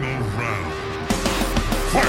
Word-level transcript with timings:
Final 0.00 0.22
round. 0.22 0.72
Fight! 1.92 2.06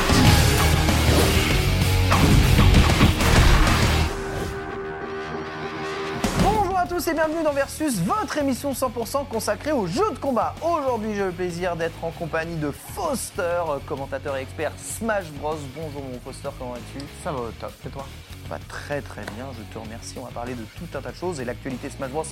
Bonjour 6.42 6.78
à 6.78 6.88
tous 6.88 7.06
et 7.08 7.14
bienvenue 7.14 7.44
dans 7.44 7.52
Versus, 7.52 8.00
votre 8.00 8.38
émission 8.38 8.72
100% 8.72 9.28
consacrée 9.28 9.74
aux 9.74 9.88
jeux 9.88 10.10
de 10.12 10.20
combat. 10.20 10.56
Aujourd'hui, 10.62 11.16
j'ai 11.16 11.26
le 11.26 11.32
plaisir 11.32 11.76
d'être 11.76 12.02
en 12.02 12.12
compagnie 12.12 12.56
de 12.56 12.72
Foster, 12.72 13.62
commentateur 13.86 14.38
et 14.38 14.44
expert 14.44 14.72
Smash 14.78 15.26
Bros. 15.42 15.58
Bonjour 15.76 16.02
mon 16.02 16.20
Foster, 16.24 16.50
comment 16.58 16.72
vas-tu? 16.72 17.04
Ça 17.26 17.34
va 17.34 17.40
au 17.40 17.52
top, 17.60 17.74
et 17.86 17.90
toi? 17.90 18.06
Ça 18.44 18.56
va 18.56 18.60
très 18.70 19.02
très 19.02 19.24
bien, 19.36 19.48
je 19.58 19.64
te 19.74 19.78
remercie. 19.84 20.16
On 20.18 20.24
va 20.24 20.32
parler 20.32 20.54
de 20.54 20.64
tout 20.78 20.98
un 20.98 21.02
tas 21.02 21.12
de 21.12 21.18
choses 21.18 21.42
et 21.42 21.46
l'actualité 21.46 21.90
Smash 21.90 22.12
Bros 22.12 22.24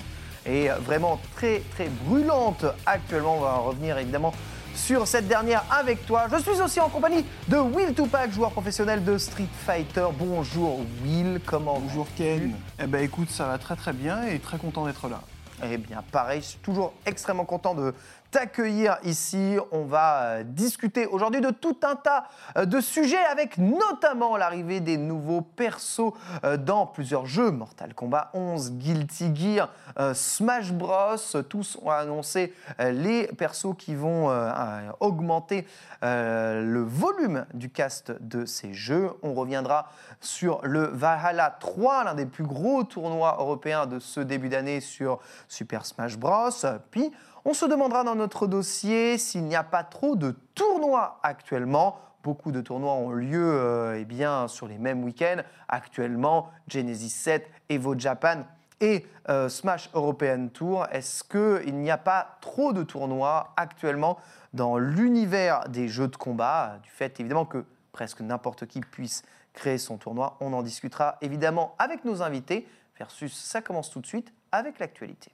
est 0.45 0.69
vraiment 0.69 1.19
très 1.35 1.61
très 1.73 1.89
brûlante 2.05 2.63
actuellement. 2.85 3.37
On 3.39 3.41
va 3.41 3.55
revenir 3.55 3.97
évidemment 3.97 4.33
sur 4.75 5.07
cette 5.07 5.27
dernière 5.27 5.63
avec 5.71 6.05
toi. 6.05 6.27
Je 6.31 6.37
suis 6.37 6.61
aussi 6.61 6.79
en 6.79 6.89
compagnie 6.89 7.25
de 7.47 7.57
Will 7.57 7.93
Tupac, 7.93 8.31
joueur 8.31 8.51
professionnel 8.51 9.03
de 9.03 9.17
Street 9.17 9.47
Fighter. 9.65 10.07
Bonjour 10.17 10.81
Will, 11.03 11.39
comment 11.45 11.79
Bonjour 11.79 12.07
Ken. 12.15 12.53
Eh 12.81 12.87
ben 12.87 13.03
écoute, 13.03 13.29
ça 13.29 13.47
va 13.47 13.57
très 13.57 13.75
très 13.75 13.93
bien 13.93 14.23
et 14.23 14.39
très 14.39 14.57
content 14.57 14.85
d'être 14.85 15.07
là. 15.07 15.21
Eh 15.63 15.77
bien, 15.77 16.03
pareil, 16.11 16.41
je 16.41 16.47
suis 16.47 16.59
toujours 16.59 16.93
extrêmement 17.05 17.45
content 17.45 17.75
de 17.75 17.93
t'accueillir 18.31 18.97
ici. 19.03 19.57
On 19.71 19.83
va 19.85 20.21
euh, 20.21 20.43
discuter 20.43 21.05
aujourd'hui 21.05 21.41
de 21.41 21.49
tout 21.49 21.77
un 21.83 21.95
tas 21.95 22.25
euh, 22.57 22.65
de 22.65 22.79
sujets 22.79 23.23
avec 23.31 23.57
notamment 23.57 24.37
l'arrivée 24.37 24.79
des 24.79 24.97
nouveaux 24.97 25.41
persos 25.41 26.13
euh, 26.43 26.57
dans 26.57 26.85
plusieurs 26.85 27.25
jeux. 27.25 27.51
Mortal 27.51 27.93
Kombat 27.93 28.29
11, 28.33 28.73
Guilty 28.73 29.35
Gear, 29.35 29.69
Smash 30.13 30.71
Bros. 30.71 31.17
Tous 31.49 31.77
ont 31.81 31.89
annoncé 31.89 32.53
les 32.79 33.27
persos 33.27 33.75
qui 33.77 33.95
vont 33.95 34.29
augmenter 34.99 35.67
le 36.01 36.81
volume 36.81 37.45
du 37.53 37.69
cast 37.69 38.11
de 38.21 38.45
ces 38.45 38.73
jeux. 38.73 39.11
On 39.23 39.33
reviendra 39.33 39.89
sur 40.21 40.61
le 40.63 40.85
Valhalla 40.85 41.55
3, 41.59 42.05
l'un 42.05 42.13
des 42.13 42.25
plus 42.25 42.43
gros 42.43 42.83
tournois 42.83 43.37
européens 43.39 43.85
de 43.87 43.99
ce 43.99 44.19
début 44.19 44.49
d'année 44.49 44.79
sur 44.79 45.19
Super 45.47 45.85
Smash 45.85 46.17
Bros. 46.17 46.49
Puis, 46.91 47.11
on 47.49 47.53
se 47.55 47.65
demandera 47.65 48.03
dans 48.03 48.13
notre 48.13 48.45
dossier 48.45 49.17
s'il 49.17 49.45
n'y 49.45 49.55
a 49.55 49.63
pas 49.63 49.83
trop 49.83 50.15
de 50.15 50.35
tournois 50.53 51.19
actuellement. 51.23 51.99
Beaucoup 52.21 52.51
de 52.51 52.61
tournois 52.61 52.93
ont 52.93 53.09
lieu 53.09 53.43
euh, 53.43 53.97
eh 53.99 54.05
bien, 54.05 54.47
sur 54.47 54.67
les 54.67 54.77
mêmes 54.77 55.03
week-ends. 55.03 55.41
Actuellement, 55.67 56.51
Genesis 56.67 57.09
7, 57.09 57.49
Evo 57.69 57.97
Japan 57.97 58.43
et 58.81 59.07
euh, 59.29 59.49
Smash 59.49 59.89
European 59.95 60.49
Tour. 60.49 60.85
Est-ce 60.91 61.23
qu'il 61.23 61.75
n'y 61.79 61.89
a 61.89 61.97
pas 61.97 62.37
trop 62.39 62.71
de 62.71 62.83
tournois 62.83 63.51
actuellement 63.57 64.19
dans 64.53 64.77
l'univers 64.77 65.67
des 65.69 65.87
jeux 65.87 66.07
de 66.07 66.17
combat, 66.17 66.77
du 66.83 66.91
fait 66.91 67.19
évidemment 67.19 67.45
que 67.45 67.65
presque 67.93 68.21
n'importe 68.21 68.67
qui 68.67 68.81
puisse 68.81 69.23
créer 69.53 69.79
son 69.79 69.97
tournoi 69.97 70.37
On 70.39 70.53
en 70.53 70.61
discutera 70.61 71.17
évidemment 71.21 71.73
avec 71.79 72.05
nos 72.05 72.21
invités. 72.21 72.67
Versus, 72.99 73.33
ça 73.33 73.63
commence 73.63 73.89
tout 73.89 74.01
de 74.01 74.05
suite 74.05 74.31
avec 74.51 74.77
l'actualité. 74.77 75.31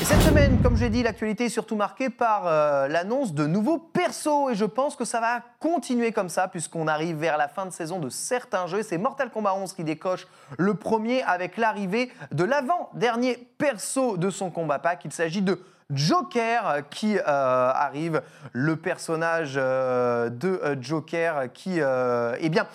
Et 0.00 0.04
cette 0.04 0.22
semaine, 0.22 0.62
comme 0.62 0.78
j'ai 0.78 0.88
dit, 0.88 1.02
l'actualité 1.02 1.44
est 1.44 1.50
surtout 1.50 1.76
marquée 1.76 2.08
par 2.08 2.46
euh, 2.46 2.88
l'annonce 2.88 3.34
de 3.34 3.46
nouveaux 3.46 3.76
persos. 3.76 4.50
Et 4.50 4.54
je 4.54 4.64
pense 4.64 4.96
que 4.96 5.04
ça 5.04 5.20
va 5.20 5.42
continuer 5.58 6.10
comme 6.10 6.30
ça, 6.30 6.48
puisqu'on 6.48 6.88
arrive 6.88 7.16
vers 7.16 7.36
la 7.36 7.48
fin 7.48 7.66
de 7.66 7.70
saison 7.70 7.98
de 7.98 8.08
certains 8.08 8.66
jeux. 8.66 8.82
C'est 8.82 8.96
Mortal 8.96 9.30
Kombat 9.30 9.52
11 9.52 9.74
qui 9.74 9.84
décoche 9.84 10.26
le 10.56 10.72
premier 10.72 11.22
avec 11.24 11.58
l'arrivée 11.58 12.10
de 12.32 12.44
l'avant-dernier 12.44 13.46
perso 13.58 14.16
de 14.16 14.30
son 14.30 14.50
combat 14.50 14.78
pack. 14.78 15.04
Il 15.04 15.12
s'agit 15.12 15.42
de 15.42 15.60
Joker 15.90 16.66
euh, 16.66 16.80
qui 16.80 17.18
euh, 17.18 17.22
arrive, 17.26 18.22
le 18.52 18.76
personnage 18.76 19.56
de 19.56 20.78
Joker 20.80 21.52
qui, 21.52 21.78
eh 21.78 22.48
bien, 22.48 22.66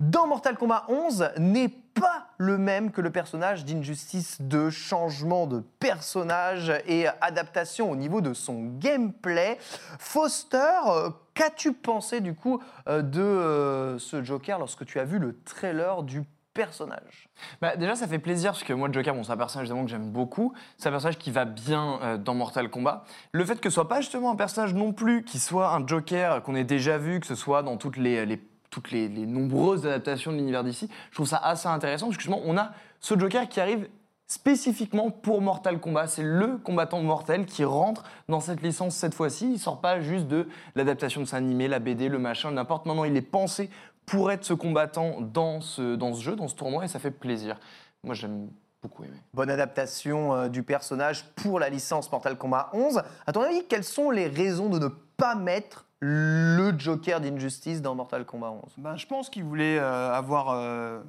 dans 0.00 0.26
Mortal 0.26 0.56
Kombat 0.56 0.86
11 0.88 1.32
n'est 1.36 1.74
pas 1.94 2.26
le 2.38 2.56
même 2.58 2.90
que 2.90 3.00
le 3.00 3.10
personnage 3.10 3.64
d'Injustice 3.64 4.40
2. 4.40 4.70
Changement 4.70 5.46
de 5.46 5.60
personnage 5.78 6.72
et 6.86 7.06
adaptation 7.20 7.90
au 7.90 7.96
niveau 7.96 8.20
de 8.20 8.32
son 8.34 8.64
gameplay. 8.78 9.58
Foster, 9.98 10.56
euh, 10.88 11.10
qu'as-tu 11.34 11.72
pensé 11.72 12.20
du 12.20 12.34
coup 12.34 12.60
euh, 12.88 13.02
de 13.02 13.20
euh, 13.20 13.98
ce 13.98 14.22
Joker 14.22 14.58
lorsque 14.58 14.84
tu 14.86 14.98
as 14.98 15.04
vu 15.04 15.18
le 15.18 15.38
trailer 15.42 16.02
du 16.02 16.22
personnage? 16.54 17.28
Bah, 17.60 17.76
Déjà, 17.76 17.94
ça 17.94 18.08
fait 18.08 18.18
plaisir 18.18 18.52
parce 18.52 18.64
que 18.64 18.72
moi, 18.72 18.88
Joker, 18.90 19.14
bon, 19.14 19.22
c'est 19.22 19.32
un 19.32 19.36
personnage 19.36 19.66
évidemment 19.66 19.84
que 19.84 19.90
j'aime 19.90 20.10
beaucoup. 20.10 20.52
C'est 20.78 20.88
un 20.88 20.92
personnage 20.92 21.18
qui 21.18 21.30
va 21.30 21.44
bien 21.44 22.18
dans 22.24 22.34
Mortal 22.34 22.68
Kombat. 22.70 23.04
Le 23.32 23.44
fait 23.44 23.60
que 23.60 23.70
ce 23.70 23.74
soit 23.74 23.88
pas 23.88 24.00
justement 24.00 24.32
un 24.32 24.36
personnage 24.36 24.74
non 24.74 24.92
plus 24.92 25.22
qui 25.24 25.38
soit 25.38 25.70
un 25.70 25.86
Joker 25.86 26.42
qu'on 26.42 26.54
ait 26.54 26.64
déjà 26.64 26.98
vu, 26.98 27.20
que 27.20 27.26
ce 27.26 27.34
soit 27.36 27.62
dans 27.62 27.76
toutes 27.76 27.96
les, 27.96 28.26
les- 28.26 28.42
toutes 28.70 28.90
les, 28.90 29.08
nombreuses 29.08 29.86
adaptations 29.86 30.32
de 30.32 30.36
l'univers 30.36 30.64
d'ici, 30.64 30.88
je 31.10 31.14
trouve 31.16 31.28
ça 31.28 31.38
assez 31.38 31.68
intéressant 31.68 32.06
parce 32.06 32.16
que 32.16 32.22
justement, 32.22 32.42
on 32.44 32.56
a 32.56 32.70
ce 33.00 33.18
Joker 33.18 33.48
qui 33.48 33.60
arrive 33.60 33.88
spécifiquement 34.30 35.10
pour 35.10 35.42
Mortal 35.42 35.80
Kombat. 35.80 36.06
C'est 36.06 36.22
le 36.22 36.56
combattant 36.58 37.02
mortel 37.02 37.46
qui 37.46 37.64
rentre 37.64 38.04
dans 38.28 38.38
cette 38.38 38.62
licence 38.62 38.94
cette 38.94 39.14
fois-ci. 39.14 39.54
Il 39.54 39.58
sort 39.58 39.80
pas 39.80 40.00
juste 40.00 40.28
de 40.28 40.46
l'adaptation 40.76 41.20
de 41.20 41.26
sa 41.26 41.38
animé, 41.38 41.66
la 41.66 41.80
BD, 41.80 42.08
le 42.08 42.20
machin, 42.20 42.52
n'importe. 42.52 42.86
Non, 42.86 43.04
il 43.04 43.16
est 43.16 43.22
pensé 43.22 43.70
pour 44.06 44.30
être 44.30 44.44
ce 44.44 44.54
combattant 44.54 45.20
dans 45.20 45.60
ce, 45.60 45.98
jeu, 46.20 46.36
dans 46.36 46.48
ce 46.48 46.54
tournoi, 46.54 46.84
et 46.84 46.88
ça 46.88 47.00
fait 47.00 47.10
plaisir. 47.10 47.58
Moi, 48.04 48.14
j'aime 48.14 48.48
beaucoup. 48.82 49.04
Bonne 49.34 49.50
adaptation 49.50 50.34
euh, 50.34 50.48
du 50.48 50.62
personnage 50.62 51.24
pour 51.34 51.58
la 51.58 51.68
licence 51.68 52.10
Mortal 52.10 52.38
Kombat 52.38 52.70
11. 52.72 53.02
À 53.26 53.32
ton 53.32 53.42
avis, 53.42 53.64
quelles 53.68 53.84
sont 53.84 54.10
les 54.10 54.28
raisons 54.28 54.68
de 54.68 54.78
ne 54.78 54.88
pas 55.16 55.34
mettre 55.34 55.86
le 56.00 56.74
Joker 56.78 57.20
d'Injustice 57.20 57.82
dans 57.82 57.94
Mortal 57.94 58.24
Kombat 58.24 58.50
11 58.50 58.74
Ben, 58.78 58.96
je 58.96 59.06
pense 59.06 59.30
qu'il 59.30 59.44
voulait 59.44 59.78
euh, 59.78 60.12
avoir, 60.12 60.50
euh, 60.50 61.00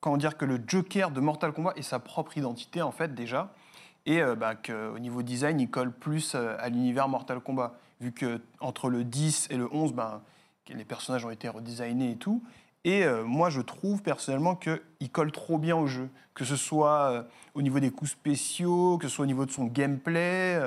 comment 0.00 0.16
dire, 0.16 0.36
que 0.36 0.44
le 0.44 0.60
Joker 0.66 1.10
de 1.10 1.20
Mortal 1.20 1.52
Kombat 1.52 1.74
ait 1.76 1.82
sa 1.82 1.98
propre 2.00 2.36
identité 2.36 2.82
en 2.82 2.90
fait 2.90 3.14
déjà, 3.14 3.54
et 4.06 4.20
euh, 4.20 4.34
bah, 4.34 4.54
qu'au 4.54 4.98
niveau 4.98 5.22
design, 5.22 5.60
il 5.60 5.70
colle 5.70 5.92
plus 5.92 6.34
euh, 6.34 6.56
à 6.58 6.68
l'univers 6.68 7.08
Mortal 7.08 7.40
Kombat, 7.40 7.74
vu 8.00 8.12
que 8.12 8.40
entre 8.60 8.90
le 8.90 9.04
10 9.04 9.48
et 9.50 9.56
le 9.56 9.68
11, 9.72 9.94
ben, 9.94 10.20
que 10.66 10.74
les 10.74 10.84
personnages 10.84 11.24
ont 11.24 11.30
été 11.30 11.48
redesignés 11.48 12.12
et 12.12 12.16
tout. 12.16 12.42
Et 12.84 13.04
euh, 13.04 13.24
moi, 13.24 13.48
je 13.48 13.62
trouve 13.62 14.02
personnellement 14.02 14.56
qu'il 14.56 15.10
colle 15.10 15.32
trop 15.32 15.58
bien 15.58 15.76
au 15.76 15.86
jeu, 15.86 16.10
que 16.34 16.44
ce 16.44 16.56
soit 16.56 17.24
au 17.54 17.62
niveau 17.62 17.80
des 17.80 17.90
coups 17.90 18.10
spéciaux, 18.10 18.98
que 18.98 19.08
ce 19.08 19.14
soit 19.14 19.22
au 19.22 19.26
niveau 19.26 19.46
de 19.46 19.50
son 19.50 19.64
gameplay. 19.64 20.60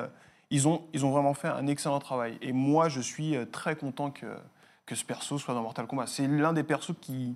Ils, 0.50 0.68
ont, 0.68 0.84
ils 0.94 1.06
ont 1.06 1.12
vraiment 1.12 1.34
fait 1.34 1.48
un 1.48 1.68
excellent 1.68 2.00
travail. 2.00 2.38
Et 2.42 2.54
moi, 2.54 2.90
je 2.90 3.02
suis 3.02 3.36
euh, 3.36 3.46
très 3.46 3.76
content 3.76 4.12
que, 4.12 4.26
que 4.86 4.96
ce 4.96 5.04
perso 5.04 5.38
soit 5.38 5.54
dans 5.54 5.62
Mortal 5.62 5.88
Kombat. 5.88 6.08
C'est 6.08 6.28
l'un 6.28 6.54
des 6.54 6.64
persos 6.64 6.96
qui, 7.02 7.36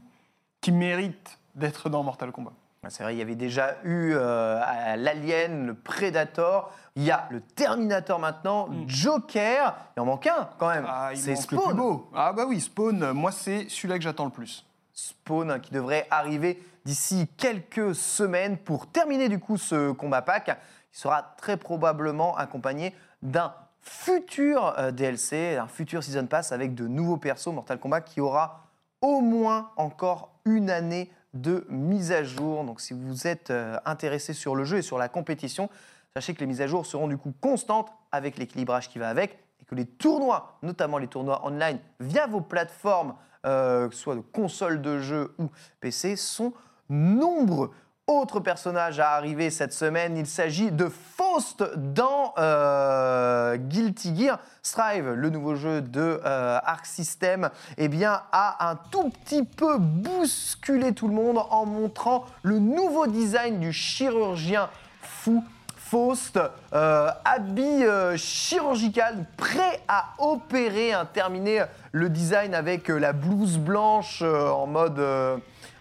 qui 0.62 0.72
mérite 0.72 1.40
d'être 1.56 1.90
dans 1.90 2.04
Mortal 2.04 2.32
Kombat. 2.32 2.54
C'est 2.90 3.04
vrai, 3.04 3.14
il 3.14 3.20
y 3.20 3.22
avait 3.22 3.36
déjà 3.36 3.76
eu 3.84 4.14
euh, 4.16 4.60
l'Alien, 4.96 5.68
le 5.68 5.76
Predator, 5.76 6.74
il 6.96 7.04
y 7.04 7.12
a 7.12 7.28
le 7.30 7.40
Terminator 7.40 8.18
maintenant, 8.18 8.70
Joker, 8.88 9.76
il 9.96 10.00
en 10.00 10.06
manque 10.06 10.26
un 10.26 10.50
quand 10.58 10.70
même, 10.70 10.84
Mm. 10.84 10.90
Ah, 10.90 11.12
c'est 11.14 11.36
Spawn. 11.36 12.00
Ah 12.16 12.34
bah 12.34 12.46
oui, 12.48 12.60
Spawn, 12.60 13.04
euh, 13.04 13.14
moi 13.14 13.32
c'est 13.32 13.70
celui-là 13.70 14.00
que 14.00 14.04
j'attends 14.04 14.26
le 14.26 14.32
plus. 14.32 14.66
Spawn 14.94 15.52
hein, 15.52 15.60
qui 15.60 15.72
devrait 15.72 16.08
arriver 16.10 16.60
d'ici 16.84 17.28
quelques 17.38 17.94
semaines 17.94 18.58
pour 18.58 18.88
terminer 18.88 19.30
du 19.30 19.38
coup 19.38 19.58
ce 19.58 19.92
combat 19.92 20.24
pack. 20.24 20.58
Il 20.94 20.98
sera 20.98 21.36
très 21.38 21.58
probablement 21.58 22.36
accompagné 22.38 22.94
d'un 23.22 23.54
futur 23.82 24.76
euh, 24.78 24.92
DLC, 24.92 25.58
un 25.58 25.68
futur 25.68 26.04
Season 26.04 26.26
Pass 26.28 26.52
avec 26.52 26.76
de 26.76 26.88
nouveaux 26.88 27.18
persos 27.18 27.48
Mortal 27.48 27.80
Kombat 27.80 28.02
qui 28.02 28.22
aura 28.22 28.68
au 29.02 29.22
moins 29.22 29.72
encore 29.78 30.30
une 30.46 30.70
année 30.70 31.12
de 31.34 31.66
mise 31.70 32.12
à 32.12 32.24
jour. 32.24 32.64
Donc 32.64 32.82
si 32.82 32.94
vous 32.94 33.28
êtes 33.28 33.52
euh, 33.52 33.78
intéressé 33.86 34.34
sur 34.34 34.56
le 34.56 34.64
jeu 34.64 34.78
et 34.78 34.82
sur 34.82 34.98
la 34.98 35.10
compétition, 35.10 35.70
sachez 36.14 36.34
que 36.34 36.40
les 36.40 36.46
mises 36.46 36.62
à 36.62 36.68
jour 36.68 36.86
seront 36.86 37.08
du 37.08 37.18
coup 37.18 37.34
constantes 37.42 37.92
avec 38.12 38.38
l'équilibrage 38.38 38.90
qui 38.90 39.00
va 39.00 39.10
avec 39.10 39.40
et 39.62 39.66
que 39.66 39.76
les 39.76 39.86
tournois, 39.86 40.58
notamment 40.62 40.98
les 40.98 41.08
tournois 41.08 41.46
online 41.46 41.80
via 42.00 42.28
vos 42.28 42.42
plateformes, 42.42 43.16
euh, 43.46 43.90
soit 43.92 44.16
de 44.16 44.22
consoles 44.22 44.82
de 44.82 45.00
jeux 45.00 45.34
ou 45.40 45.50
PC, 45.80 46.16
sont 46.16 46.54
nombreux. 46.90 47.72
Autre 48.12 48.42
personnage 48.42 49.00
à 49.00 49.12
arriver 49.12 49.50
cette 49.50 49.72
semaine, 49.72 50.18
il 50.18 50.28
s'agit 50.28 50.70
de 50.70 50.90
Faust 50.90 51.64
dans 51.78 52.34
euh, 52.38 53.56
Guilty 53.56 54.14
Gear 54.18 54.38
Strive, 54.62 55.12
le 55.12 55.30
nouveau 55.30 55.56
jeu 55.56 55.82
de 55.82 56.20
euh, 56.26 56.60
Arc 56.62 56.86
System, 56.86 57.50
eh 57.78 57.88
bien, 57.88 58.22
a 58.34 58.70
un 58.70 58.76
tout 58.92 59.10
petit 59.12 59.44
peu 59.44 59.78
bousculé 59.78 60.92
tout 60.92 61.08
le 61.08 61.14
monde 61.14 61.38
en 61.38 61.66
montrant 61.66 62.26
le 62.44 62.60
nouveau 62.60 63.08
design 63.08 63.62
du 63.62 63.72
chirurgien 63.72 64.68
fou 65.02 65.42
Faust, 65.78 66.38
euh, 66.74 67.10
habit 67.24 67.84
chirurgical, 68.18 69.26
prêt 69.38 69.82
à 69.88 70.10
opérer, 70.20 70.92
hein, 70.92 71.08
terminer 71.14 71.64
le 71.94 72.10
design 72.10 72.56
avec 72.56 72.90
la 72.90 73.14
blouse 73.14 73.58
blanche 73.58 74.22
en 74.22 74.68
mode, 74.68 75.02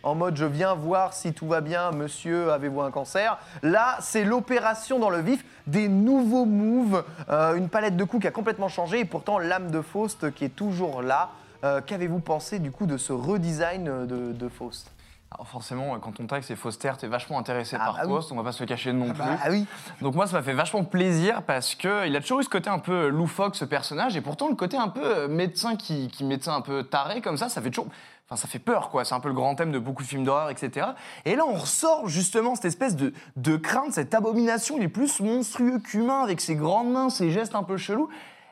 en 0.02 0.14
mode 0.14 0.36
je 0.36 0.44
viens 0.44 0.74
voir 0.74 1.12
si 1.12 1.32
tout 1.32 1.46
va 1.46 1.60
bien, 1.60 1.90
monsieur, 1.92 2.52
avez-vous 2.52 2.80
un 2.80 2.90
cancer? 2.90 3.38
Là, 3.62 3.96
c'est 4.00 4.24
l'opération 4.24 4.98
dans 4.98 5.10
le 5.10 5.20
vif, 5.20 5.44
des 5.66 5.88
nouveaux 5.88 6.46
moves, 6.46 7.04
euh, 7.28 7.54
une 7.54 7.68
palette 7.68 7.96
de 7.96 8.04
coups 8.04 8.22
qui 8.22 8.28
a 8.28 8.32
complètement 8.32 8.68
changé 8.68 9.00
et 9.00 9.04
pourtant 9.04 9.38
l'âme 9.38 9.70
de 9.70 9.80
Faust 9.82 10.32
qui 10.34 10.44
est 10.44 10.56
toujours 10.56 11.02
là. 11.02 11.30
Euh, 11.64 11.80
Qu'avez-vous 11.84 12.20
pensé 12.20 12.58
du 12.58 12.70
coup 12.70 12.86
de 12.86 12.96
ce 12.96 13.12
redesign 13.12 14.06
de, 14.06 14.32
de 14.32 14.48
Faust? 14.48 14.90
Alors 15.32 15.46
forcément, 15.46 15.96
quand 16.00 16.18
on 16.18 16.26
tag, 16.26 16.42
c'est 16.42 16.56
Foster, 16.56 16.90
t'es 16.98 17.06
vachement 17.06 17.38
intéressé 17.38 17.76
Ah 17.78 17.84
par 17.84 17.94
bah 17.94 18.00
oui. 18.06 18.14
Faust, 18.14 18.32
on 18.32 18.36
va 18.36 18.42
pas 18.42 18.50
se 18.50 18.60
le 18.62 18.66
cacher 18.66 18.92
non 18.92 19.12
plus. 19.12 19.22
Ah 19.22 19.48
oui 19.50 19.64
Donc 20.00 20.16
moi, 20.16 20.26
ça 20.26 20.36
m'a 20.36 20.42
fait 20.42 20.54
vachement 20.54 20.82
plaisir 20.82 21.42
parce 21.42 21.76
que 21.76 22.08
il 22.08 22.16
a 22.16 22.20
toujours 22.20 22.40
eu 22.40 22.44
ce 22.44 22.48
côté 22.48 22.68
un 22.68 22.80
peu 22.80 23.06
loufoque, 23.08 23.54
ce 23.54 23.64
personnage, 23.64 24.16
et 24.16 24.22
pourtant 24.22 24.48
le 24.48 24.56
côté 24.56 24.76
un 24.76 24.88
peu 24.88 25.04
euh, 25.04 25.28
médecin 25.28 25.76
qui, 25.76 26.08
qui 26.08 26.24
médecin 26.24 26.56
un 26.56 26.62
peu 26.62 26.82
taré 26.82 27.20
comme 27.20 27.36
ça, 27.36 27.48
ça 27.48 27.62
fait 27.62 27.70
toujours... 27.70 27.86
Enfin, 28.30 28.42
ça 28.42 28.46
fait 28.46 28.60
peur, 28.60 28.90
quoi. 28.90 29.04
C'est 29.04 29.14
un 29.14 29.18
peu 29.18 29.28
le 29.28 29.34
grand 29.34 29.56
thème 29.56 29.72
de 29.72 29.80
beaucoup 29.80 30.04
de 30.04 30.08
films 30.08 30.22
d'horreur, 30.22 30.50
etc. 30.50 30.86
Et 31.24 31.34
là, 31.34 31.44
on 31.46 31.54
ressort 31.54 32.08
justement 32.08 32.54
cette 32.54 32.66
espèce 32.66 32.94
de, 32.94 33.12
de 33.34 33.56
crainte, 33.56 33.92
cette 33.92 34.14
abomination. 34.14 34.76
Il 34.76 34.84
est 34.84 34.88
plus 34.88 35.18
monstrueux 35.18 35.80
qu'humain, 35.80 36.22
avec 36.22 36.40
ses 36.40 36.54
grandes 36.54 36.92
mains, 36.92 37.10
ses 37.10 37.32
gestes 37.32 37.56
un 37.56 37.64
peu 37.64 37.76
chelous. 37.76 38.08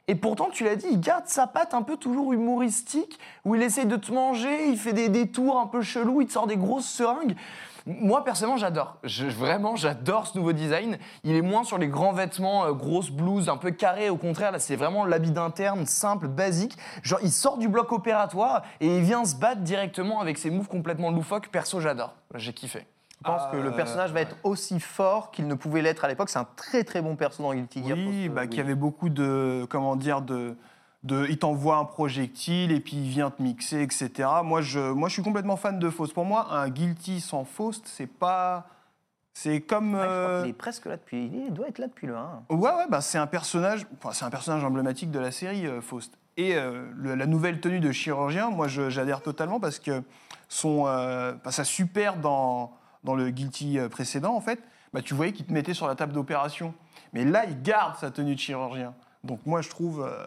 Et 0.09 0.17
pourtant, 0.17 0.49
tu 0.51 0.65
l'as 0.65 0.75
dit, 0.75 0.89
il 0.91 1.01
garde 1.01 1.29
sa 1.29 1.47
patte 1.47 1.75
un 1.75 1.83
peu 1.83 1.97
toujours 1.97 2.33
humoristique, 2.33 3.21
où 3.45 3.55
il 3.55 3.63
essaye 3.63 3.87
de 3.87 3.95
te 3.95 4.11
manger, 4.11 4.69
il 4.69 4.79
fait 4.79 4.95
des 4.95 5.11
détours 5.11 5.61
un 5.61 5.67
peu 5.67 5.83
chelous, 5.83 6.23
il 6.23 6.27
te 6.27 6.33
sort 6.33 6.49
des 6.49 6.57
grosses 6.57 6.89
seringues. 6.89 7.37
Moi, 7.89 8.23
personnellement, 8.23 8.59
j'adore. 8.59 8.97
Je- 9.03 9.25
vraiment, 9.27 9.75
j'adore 9.75 10.27
ce 10.27 10.37
nouveau 10.37 10.53
design. 10.53 10.99
Il 11.25 11.35
est 11.35 11.41
moins 11.43 11.65
sur 11.65 11.79
les 11.79 11.89
grands 11.89 12.13
vêtements, 12.13 12.67
euh, 12.67 12.73
grosses 12.73 13.11
blouses, 13.11 13.49
un 13.49 13.57
peu 13.57 13.71
carrées. 13.71 14.11
Au 14.11 14.17
contraire, 14.19 14.53
là, 14.53 14.59
c'est 14.59 14.77
vraiment 14.77 15.07
l'habit 15.07 15.31
d'interne, 15.31 15.87
simple, 15.87 16.29
basique. 16.29 16.77
Genre, 17.03 17.19
il 17.23 17.33
sort 17.33 17.57
du 17.57 17.67
bloc 17.69 17.91
opératoire 17.93 18.63
et 18.81 18.99
il 18.99 19.03
vient 19.03 19.25
se 19.25 19.35
battre 19.37 19.63
directement 19.63 20.21
avec 20.21 20.37
ses 20.37 20.51
moves 20.51 20.69
complètement 20.69 21.11
loufoques. 21.11 21.49
Perso, 21.49 21.81
j'adore. 21.81 22.13
J'ai 22.35 22.53
kiffé. 22.53 22.87
Je 23.25 23.31
pense 23.31 23.43
que 23.51 23.57
le 23.57 23.71
Euh, 23.71 23.73
personnage 23.73 24.13
va 24.13 24.21
être 24.21 24.37
aussi 24.45 24.79
fort 24.79 25.31
qu'il 25.33 25.49
ne 25.49 25.55
pouvait 25.55 25.83
l'être 25.83 26.05
à 26.05 26.09
l'époque. 26.09 26.29
C'est 26.29 26.39
un 26.39 26.47
très 26.57 26.85
très 26.85 27.03
bon 27.03 27.17
perso 27.17 27.43
dans 27.43 27.53
Guilty 27.55 27.83
Gear. 27.85 27.97
Oui, 27.97 28.29
bah, 28.29 28.43
euh, 28.43 28.47
qu'il 28.47 28.59
y 28.59 28.61
avait 28.61 28.77
beaucoup 28.77 29.09
de, 29.09 29.67
comment 29.71 29.97
dire, 29.97 30.21
de, 30.23 30.57
de, 31.05 31.27
il 31.29 31.39
t'envoie 31.39 31.77
un 31.77 31.85
projectile 31.85 32.73
et 32.73 32.81
puis 32.81 32.97
il 32.97 33.09
vient 33.09 33.31
te 33.31 33.41
mixer, 33.43 33.83
etc. 33.83 34.29
Moi, 34.45 34.61
je, 34.63 34.81
moi, 34.81 35.09
je 35.09 35.15
suis 35.15 35.23
complètement 35.23 35.57
fan 35.57 35.79
de 35.79 35.91
Faust. 35.91 36.13
Pour 36.13 36.25
moi, 36.25 36.53
un 36.53 36.69
Guilty 36.69 37.21
sans 37.21 37.45
Faust, 37.45 37.87
c'est 37.87 38.07
pas, 38.09 38.67
c'est 39.33 39.61
comme. 39.61 39.95
Ouais, 39.95 40.01
je 40.01 40.07
crois 40.07 40.13
euh, 40.17 40.41
qu'il 40.43 40.51
est 40.51 40.55
presque 40.55 40.87
là 40.87 40.97
depuis. 40.97 41.31
Il 41.47 41.53
doit 41.53 41.69
être 41.69 41.79
là 41.79 41.87
depuis 41.87 42.07
le 42.09 42.17
1. 42.17 42.43
Ouais, 42.51 42.57
ouais, 42.75 42.87
bah, 42.89 43.01
c'est 43.01 43.19
un 43.19 43.29
personnage, 43.29 43.87
enfin, 43.99 44.13
c'est 44.13 44.25
un 44.25 44.31
personnage 44.31 44.65
emblématique 44.65 45.11
de 45.11 45.21
la 45.21 45.31
série 45.31 45.67
euh, 45.67 45.81
Faust. 45.81 46.19
Et 46.37 46.55
euh, 46.57 46.89
le- 46.97 47.15
la 47.15 47.27
nouvelle 47.27 47.61
tenue 47.61 47.81
de 47.81 47.91
chirurgien, 47.93 48.51
moi, 48.51 48.67
j'adhère 48.69 49.23
totalement 49.23 49.61
parce 49.61 49.79
que 49.79 50.03
son, 50.49 50.85
euh, 50.87 51.33
bah, 51.45 51.53
sa 51.53 51.65
super 51.65 52.17
dans, 52.17 52.73
dans 53.05 53.15
le 53.15 53.31
Guilty 53.31 53.79
précédent, 53.91 54.35
en 54.35 54.41
fait, 54.41 54.61
bah, 54.93 55.01
tu 55.03 55.15
voyais 55.15 55.33
qu'il 55.33 55.47
te 55.47 55.53
mettait 55.53 55.75
sur 55.75 55.87
la 55.87 55.95
table 55.95 56.13
d'opération. 56.13 56.75
Mais 57.13 57.25
là, 57.25 57.45
il 57.45 57.63
garde 57.63 57.97
sa 57.97 58.11
tenue 58.11 58.35
de 58.35 58.41
chirurgien. 58.41 58.95
Donc 59.25 59.41
moi, 59.47 59.63
je 59.63 59.69
trouve, 59.69 60.03
euh, 60.05 60.25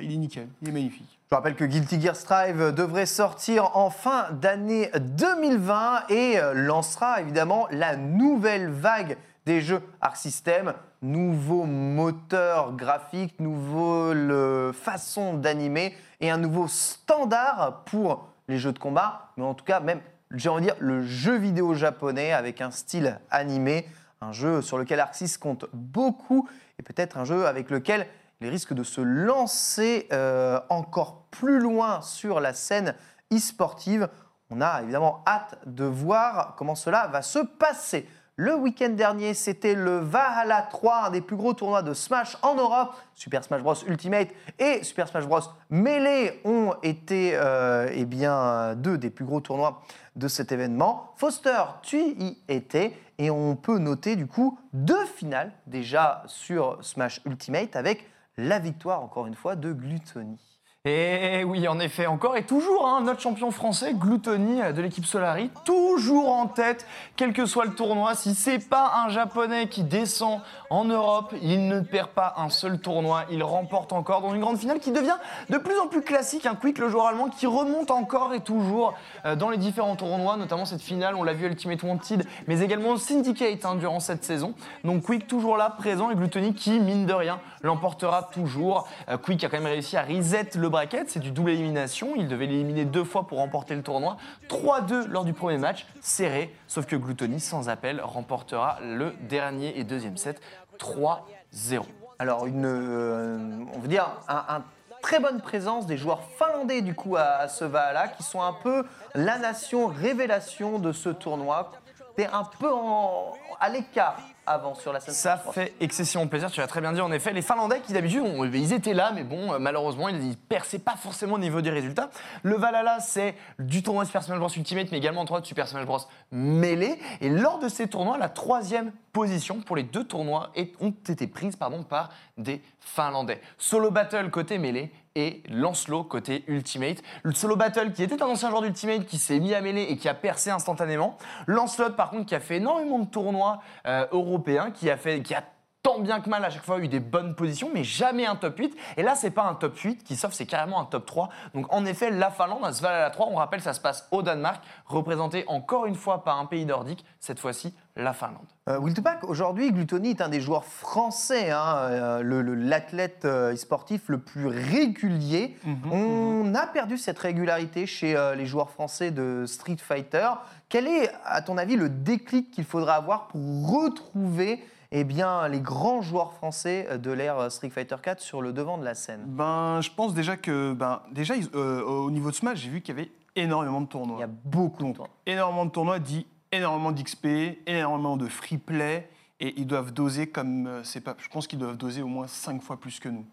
il 0.00 0.12
est 0.12 0.16
nickel, 0.16 0.48
il 0.62 0.68
est 0.68 0.72
magnifique. 0.72 1.18
Je 1.30 1.34
rappelle 1.34 1.54
que 1.54 1.64
Guilty 1.64 2.00
Gear 2.00 2.16
Strive 2.16 2.72
devrait 2.72 3.06
sortir 3.06 3.76
en 3.76 3.90
fin 3.90 4.30
d'année 4.32 4.90
2020 4.98 6.04
et 6.08 6.38
euh, 6.38 6.52
lancera 6.54 7.20
évidemment 7.20 7.66
la 7.70 7.96
nouvelle 7.96 8.70
vague 8.70 9.16
des 9.46 9.60
jeux 9.60 9.82
Arc 10.00 10.16
System. 10.16 10.74
Nouveau 11.02 11.64
moteur 11.64 12.72
graphique, 12.76 13.40
nouvelle 13.40 14.72
façon 14.72 15.34
d'animer 15.34 15.94
et 16.20 16.30
un 16.30 16.38
nouveau 16.38 16.68
standard 16.68 17.82
pour 17.86 18.28
les 18.48 18.58
jeux 18.58 18.72
de 18.72 18.78
combat, 18.78 19.32
mais 19.36 19.44
en 19.44 19.54
tout 19.54 19.64
cas 19.64 19.80
même, 19.80 20.00
j'ai 20.30 20.48
envie 20.48 20.60
de 20.60 20.66
dire, 20.66 20.76
le 20.78 21.02
jeu 21.02 21.36
vidéo 21.36 21.74
japonais 21.74 22.32
avec 22.32 22.60
un 22.60 22.70
style 22.70 23.18
animé, 23.30 23.88
un 24.20 24.32
jeu 24.32 24.62
sur 24.62 24.78
lequel 24.78 25.00
Arc 25.00 25.16
compte 25.40 25.66
beaucoup 25.72 26.48
et 26.78 26.82
peut-être 26.82 27.18
un 27.18 27.24
jeu 27.24 27.46
avec 27.46 27.70
lequel 27.70 28.06
il 28.42 28.48
risque 28.48 28.74
de 28.74 28.82
se 28.82 29.00
lancer 29.00 30.08
euh, 30.12 30.60
encore 30.68 31.26
plus 31.30 31.60
loin 31.60 32.02
sur 32.02 32.40
la 32.40 32.52
scène 32.52 32.94
e-sportive. 33.32 34.08
On 34.50 34.60
a 34.60 34.82
évidemment 34.82 35.22
hâte 35.26 35.58
de 35.66 35.84
voir 35.84 36.54
comment 36.56 36.74
cela 36.74 37.06
va 37.06 37.22
se 37.22 37.38
passer. 37.38 38.08
Le 38.36 38.54
week-end 38.54 38.88
dernier, 38.88 39.34
c'était 39.34 39.74
le 39.74 39.98
Valhalla 39.98 40.62
3, 40.62 41.04
un 41.06 41.10
des 41.10 41.20
plus 41.20 41.36
gros 41.36 41.52
tournois 41.52 41.82
de 41.82 41.92
Smash 41.92 42.36
en 42.42 42.54
Europe. 42.54 42.94
Super 43.14 43.44
Smash 43.44 43.62
Bros 43.62 43.74
Ultimate 43.86 44.28
et 44.58 44.82
Super 44.82 45.06
Smash 45.06 45.26
Bros 45.26 45.40
Melee 45.70 46.40
ont 46.44 46.74
été 46.82 47.32
euh, 47.34 47.88
eh 47.92 48.06
bien, 48.06 48.74
deux 48.74 48.98
des 48.98 49.10
plus 49.10 49.26
gros 49.26 49.40
tournois 49.40 49.82
de 50.16 50.28
cet 50.28 50.50
événement. 50.50 51.12
Foster, 51.16 51.62
tu 51.82 51.98
y 51.98 52.42
étais 52.48 52.96
et 53.18 53.30
on 53.30 53.54
peut 53.54 53.78
noter 53.78 54.16
du 54.16 54.26
coup 54.26 54.58
deux 54.72 55.04
finales 55.04 55.52
déjà 55.66 56.22
sur 56.26 56.78
Smash 56.82 57.20
Ultimate 57.26 57.76
avec 57.76 58.06
la 58.36 58.58
victoire 58.58 59.02
encore 59.02 59.26
une 59.26 59.34
fois 59.34 59.56
de 59.56 59.72
Gluttony. 59.72 60.51
Et 60.84 61.44
oui, 61.44 61.68
en 61.68 61.78
effet, 61.78 62.08
encore 62.08 62.36
et 62.36 62.42
toujours, 62.42 62.88
hein, 62.88 63.02
notre 63.02 63.20
champion 63.20 63.52
français, 63.52 63.94
Gluttony 63.94 64.60
euh, 64.60 64.72
de 64.72 64.82
l'équipe 64.82 65.06
Solari, 65.06 65.48
toujours 65.64 66.30
en 66.30 66.48
tête, 66.48 66.88
quel 67.14 67.32
que 67.32 67.46
soit 67.46 67.66
le 67.66 67.74
tournoi. 67.74 68.16
Si 68.16 68.34
c'est 68.34 68.58
pas 68.58 69.04
un 69.04 69.08
japonais 69.08 69.68
qui 69.68 69.84
descend 69.84 70.40
en 70.70 70.84
Europe, 70.84 71.36
il 71.40 71.68
ne 71.68 71.78
perd 71.78 72.08
pas 72.08 72.34
un 72.36 72.48
seul 72.48 72.80
tournoi. 72.80 73.26
Il 73.30 73.44
remporte 73.44 73.92
encore 73.92 74.22
dans 74.22 74.34
une 74.34 74.40
grande 74.40 74.58
finale 74.58 74.80
qui 74.80 74.90
devient 74.90 75.14
de 75.50 75.56
plus 75.56 75.78
en 75.78 75.86
plus 75.86 76.02
classique. 76.02 76.46
Un 76.46 76.56
Quick, 76.56 76.78
le 76.78 76.88
joueur 76.88 77.06
allemand, 77.06 77.28
qui 77.28 77.46
remonte 77.46 77.92
encore 77.92 78.34
et 78.34 78.40
toujours 78.40 78.94
euh, 79.24 79.36
dans 79.36 79.50
les 79.50 79.58
différents 79.58 79.94
tournois, 79.94 80.36
notamment 80.36 80.64
cette 80.64 80.82
finale, 80.82 81.14
on 81.14 81.22
l'a 81.22 81.32
vu 81.32 81.46
Ultimate 81.46 81.80
Wanted, 81.84 82.26
mais 82.48 82.58
également 82.58 82.96
Syndicate 82.96 83.64
hein, 83.64 83.76
durant 83.76 84.00
cette 84.00 84.24
saison. 84.24 84.54
Donc 84.82 85.04
Quick 85.04 85.28
toujours 85.28 85.56
là, 85.56 85.70
présent, 85.70 86.10
et 86.10 86.16
Gluttony 86.16 86.54
qui, 86.54 86.80
mine 86.80 87.06
de 87.06 87.14
rien, 87.14 87.38
l'emportera 87.62 88.24
toujours. 88.32 88.88
Euh, 89.08 89.16
Quick 89.16 89.44
a 89.44 89.48
quand 89.48 89.58
même 89.58 89.66
réussi 89.66 89.96
à 89.96 90.02
reset 90.02 90.48
le 90.56 90.71
bracket, 90.72 91.08
c'est 91.08 91.20
du 91.20 91.30
double 91.30 91.50
élimination. 91.50 92.14
Il 92.16 92.26
devait 92.26 92.46
l'éliminer 92.46 92.84
deux 92.84 93.04
fois 93.04 93.28
pour 93.28 93.38
remporter 93.38 93.76
le 93.76 93.82
tournoi. 93.82 94.16
3-2 94.48 95.06
lors 95.06 95.24
du 95.24 95.32
premier 95.32 95.58
match, 95.58 95.86
serré, 96.00 96.52
sauf 96.66 96.86
que 96.86 96.96
Gluttony, 96.96 97.38
sans 97.38 97.68
appel, 97.68 98.00
remportera 98.02 98.78
le 98.82 99.12
dernier 99.28 99.78
et 99.78 99.84
deuxième 99.84 100.16
set 100.16 100.40
3-0. 100.80 101.82
Alors, 102.18 102.46
une, 102.46 102.64
euh, 102.66 103.38
on 103.74 103.78
veut 103.78 103.88
dire, 103.88 104.08
un, 104.28 104.62
très 105.02 105.20
bonne 105.20 105.40
présence 105.40 105.86
des 105.86 105.96
joueurs 105.96 106.22
finlandais 106.38 106.80
du 106.80 106.94
coup 106.94 107.16
à, 107.16 107.22
à 107.22 107.48
ce 107.48 107.64
Valhalla, 107.64 108.08
qui 108.08 108.22
sont 108.22 108.40
un 108.40 108.52
peu 108.52 108.84
la 109.14 109.38
nation 109.38 109.88
révélation 109.88 110.78
de 110.78 110.92
ce 110.92 111.08
tournoi. 111.08 111.72
T'es 112.16 112.26
un 112.26 112.44
peu 112.58 112.70
en- 112.72 113.32
à 113.60 113.68
l'écart 113.68 114.16
avant 114.44 114.74
sur 114.74 114.92
la 114.92 114.98
scène. 115.00 115.14
Ça 115.14 115.36
fait 115.36 115.72
excessivement 115.80 116.26
plaisir, 116.26 116.50
tu 116.50 116.58
l'as 116.60 116.66
très 116.66 116.80
bien 116.80 116.92
dit 116.92 117.00
en 117.00 117.12
effet. 117.12 117.32
Les 117.32 117.42
Finlandais 117.42 117.80
qui 117.80 117.92
d'habitude, 117.92 118.24
ils 118.52 118.72
étaient 118.72 118.92
là, 118.92 119.12
mais 119.14 119.22
bon, 119.22 119.52
euh, 119.52 119.58
malheureusement, 119.60 120.08
ils 120.08 120.28
ne 120.30 120.34
perçaient 120.34 120.80
pas 120.80 120.96
forcément 120.96 121.34
au 121.34 121.38
niveau 121.38 121.60
des 121.60 121.70
résultats. 121.70 122.10
Le 122.42 122.56
Valhalla, 122.56 122.98
c'est 123.00 123.36
du 123.60 123.82
tournoi 123.84 124.04
Super 124.04 124.22
Smash 124.22 124.38
Bros 124.38 124.48
Ultimate, 124.48 124.88
mais 124.90 124.98
également 124.98 125.22
un 125.22 125.24
tournoi 125.26 125.40
de 125.42 125.46
Super 125.46 125.68
Smash 125.68 125.86
Bros 125.86 126.00
Melee. 126.32 126.98
Et 127.20 127.28
lors 127.30 127.60
de 127.60 127.68
ces 127.68 127.86
tournois, 127.88 128.18
la 128.18 128.28
troisième 128.28 128.92
position 129.12 129.60
pour 129.60 129.76
les 129.76 129.84
deux 129.84 130.04
tournois 130.04 130.50
ont 130.80 130.94
été 131.08 131.26
prises 131.28 131.54
pardon, 131.56 131.82
par 131.84 132.10
des 132.36 132.60
Finlandais. 132.80 133.40
Solo 133.58 133.90
Battle 133.92 134.28
côté 134.30 134.58
Melee 134.58 134.90
et 135.14 135.42
Lancelot 135.48 136.04
côté 136.04 136.44
Ultimate. 136.46 137.02
Le 137.22 137.32
Solo 137.32 137.56
Battle 137.56 137.92
qui 137.92 138.02
était 138.02 138.22
un 138.22 138.26
ancien 138.26 138.50
joueur 138.50 138.62
d'Ultimate 138.62 139.06
qui 139.06 139.18
s'est 139.18 139.40
mis 139.40 139.54
à 139.54 139.60
Melee 139.60 139.90
et 139.90 139.96
qui 139.96 140.08
a 140.08 140.14
percé 140.14 140.50
instantanément. 140.50 141.16
Lancelot 141.46 141.90
par 141.90 142.10
contre 142.10 142.26
qui 142.26 142.34
a 142.34 142.40
fait 142.40 142.56
énormément 142.56 142.98
de 142.98 143.06
tournois 143.06 143.60
euh, 143.86 144.06
européens, 144.12 144.70
qui 144.70 144.90
a 144.90 144.96
fait, 144.96 145.22
qui 145.22 145.34
a 145.34 145.44
tant 145.82 145.98
bien 145.98 146.20
que 146.20 146.28
mal 146.30 146.44
à 146.44 146.50
chaque 146.50 146.64
fois 146.64 146.78
eu 146.78 146.86
des 146.86 147.00
bonnes 147.00 147.34
positions, 147.34 147.68
mais 147.74 147.82
jamais 147.82 148.24
un 148.24 148.36
top 148.36 148.56
8. 148.58 148.76
Et 148.96 149.02
là, 149.02 149.14
c'est 149.16 149.30
pas 149.32 149.42
un 149.42 149.54
top 149.54 149.76
8 149.76 150.04
qui 150.04 150.14
s'offre, 150.14 150.34
c'est 150.34 150.46
carrément 150.46 150.80
un 150.80 150.84
top 150.84 151.06
3. 151.06 151.28
Donc 151.54 151.72
en 151.74 151.84
effet, 151.84 152.10
la 152.10 152.30
Finlande, 152.30 152.64
à 152.64 152.72
ce 152.72 152.80
Valhalla 152.82 153.10
3, 153.10 153.26
on 153.30 153.34
rappelle, 153.34 153.60
ça 153.60 153.72
se 153.72 153.80
passe 153.80 154.06
au 154.12 154.22
Danemark, 154.22 154.62
représenté 154.86 155.44
encore 155.48 155.86
une 155.86 155.96
fois 155.96 156.22
par 156.22 156.38
un 156.38 156.46
pays 156.46 156.64
nordique, 156.66 157.04
cette 157.18 157.40
fois-ci 157.40 157.74
la 157.96 158.12
Finlande. 158.12 158.46
Euh, 158.68 158.78
Will 158.78 158.94
Tupac, 158.94 159.24
aujourd'hui, 159.24 159.72
Gluttony 159.72 160.10
est 160.10 160.20
un 160.20 160.28
des 160.28 160.40
joueurs 160.40 160.64
français, 160.64 161.50
hein, 161.50 161.76
euh, 161.78 162.22
le- 162.22 162.42
le- 162.42 162.54
l'athlète 162.54 163.24
euh, 163.24 163.56
sportif 163.56 164.02
le 164.06 164.18
plus 164.18 164.46
régulier. 164.46 165.56
On 165.90 166.54
a 166.54 166.66
perdu 166.68 166.96
cette 166.96 167.18
régularité 167.18 167.86
chez 167.86 168.16
euh, 168.16 168.34
les 168.36 168.46
joueurs 168.46 168.70
français 168.70 169.10
de 169.10 169.44
Street 169.46 169.76
Fighter. 169.78 170.28
Quel 170.68 170.86
est, 170.86 171.10
à 171.24 171.42
ton 171.42 171.58
avis, 171.58 171.74
le 171.76 171.88
déclic 171.88 172.50
qu'il 172.52 172.64
faudra 172.64 172.94
avoir 172.94 173.26
pour 173.26 173.40
retrouver 173.82 174.64
eh 174.94 175.04
bien, 175.04 175.48
les 175.48 175.60
grands 175.60 176.02
joueurs 176.02 176.34
français 176.34 176.98
de 176.98 177.10
l'ère 177.10 177.38
euh, 177.38 177.48
Street 177.50 177.70
Fighter 177.70 177.96
4 178.02 178.20
sur 178.20 178.42
le 178.42 178.52
devant 178.52 178.78
de 178.78 178.84
la 178.84 178.94
scène 178.94 179.22
Ben, 179.26 179.80
je 179.80 179.90
pense 179.90 180.14
déjà 180.14 180.36
que, 180.36 180.72
ben, 180.74 181.00
déjà, 181.12 181.34
ils- 181.34 181.48
euh, 181.54 181.82
au 181.82 182.10
niveau 182.10 182.30
de 182.30 182.34
Smash, 182.36 182.58
j'ai 182.58 182.68
vu 182.70 182.80
qu'il 182.82 182.94
y 182.96 183.00
avait 183.00 183.10
énormément 183.34 183.80
de 183.80 183.86
tournois. 183.86 184.16
Il 184.18 184.20
y 184.20 184.24
a 184.24 184.30
beaucoup 184.44 184.84
de 184.84 184.92
temps. 184.96 185.08
énormément 185.26 185.64
de 185.64 185.70
tournois 185.70 185.98
dit 185.98 186.26
énormément 186.52 186.92
d'XP, 186.92 187.58
énormément 187.66 188.16
de 188.18 188.28
free 188.28 188.58
play, 188.58 189.08
et 189.40 189.54
ils 189.58 189.66
doivent 189.66 189.92
doser 189.92 190.28
comme 190.28 190.66
euh, 190.66 190.84
c'est 190.84 191.00
pas. 191.00 191.14
Je 191.18 191.28
pense 191.28 191.46
qu'ils 191.46 191.58
doivent 191.58 191.78
doser 191.78 192.02
au 192.02 192.06
moins 192.08 192.26
5 192.26 192.60
fois 192.62 192.78
plus 192.78 193.00
que 193.00 193.08
nous, 193.08 193.24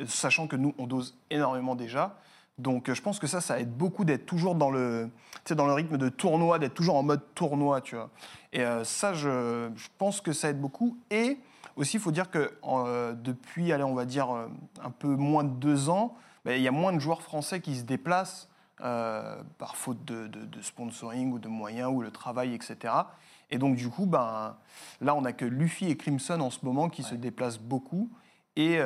Euh, 0.00 0.06
sachant 0.08 0.48
que 0.48 0.56
nous 0.56 0.74
on 0.78 0.88
dose 0.88 1.16
énormément 1.30 1.76
déjà. 1.76 2.16
Donc 2.58 2.88
euh, 2.88 2.94
je 2.94 3.02
pense 3.02 3.18
que 3.18 3.26
ça, 3.26 3.40
ça 3.40 3.58
aide 3.58 3.72
beaucoup 3.76 4.04
d'être 4.04 4.26
toujours 4.26 4.54
dans 4.54 4.70
le, 4.70 5.10
dans 5.50 5.66
le 5.66 5.72
rythme 5.72 5.98
de 5.98 6.08
tournoi, 6.08 6.58
d'être 6.58 6.74
toujours 6.74 6.96
en 6.96 7.02
mode 7.02 7.22
tournoi, 7.34 7.80
tu 7.80 7.96
vois. 7.96 8.10
Et 8.52 8.60
euh, 8.62 8.84
ça, 8.84 9.12
je, 9.12 9.70
je 9.74 9.88
pense 9.98 10.20
que 10.20 10.32
ça 10.32 10.50
aide 10.50 10.60
beaucoup. 10.60 10.96
Et 11.10 11.38
aussi, 11.76 11.96
il 11.96 12.00
faut 12.00 12.12
dire 12.12 12.30
que 12.30 12.52
euh, 12.64 13.12
depuis, 13.14 13.72
allez, 13.72 13.82
on 13.82 13.94
va 13.94 14.04
dire, 14.04 14.30
euh, 14.32 14.46
un 14.82 14.90
peu 14.90 15.08
moins 15.16 15.42
de 15.42 15.48
deux 15.50 15.88
ans, 15.88 16.14
ben, 16.44 16.52
il 16.56 16.62
y 16.62 16.68
a 16.68 16.72
moins 16.72 16.92
de 16.92 17.00
joueurs 17.00 17.22
français 17.22 17.60
qui 17.60 17.74
se 17.74 17.82
déplacent 17.82 18.48
par 18.78 19.76
faute 19.76 20.04
de, 20.04 20.26
de- 20.26 20.44
de 20.44 20.60
sponsoring 20.60 21.32
ou 21.32 21.38
de 21.38 21.48
moyens 21.48 21.90
ou 21.90 22.02
le 22.02 22.10
travail, 22.10 22.52
etc. 22.54 22.92
Et 23.50 23.56
donc, 23.56 23.76
du 23.76 23.88
coup, 23.88 24.04
ben, 24.04 24.56
là, 25.00 25.14
on 25.14 25.22
n'a 25.22 25.32
que 25.32 25.44
Luffy 25.46 25.86
et 25.90 25.96
Crimson 25.96 26.38
en 26.40 26.50
ce 26.50 26.58
moment 26.64 26.90
qui 26.90 27.02
se 27.02 27.14
déplacent 27.14 27.58
beaucoup 27.60 28.10
et 28.56 28.78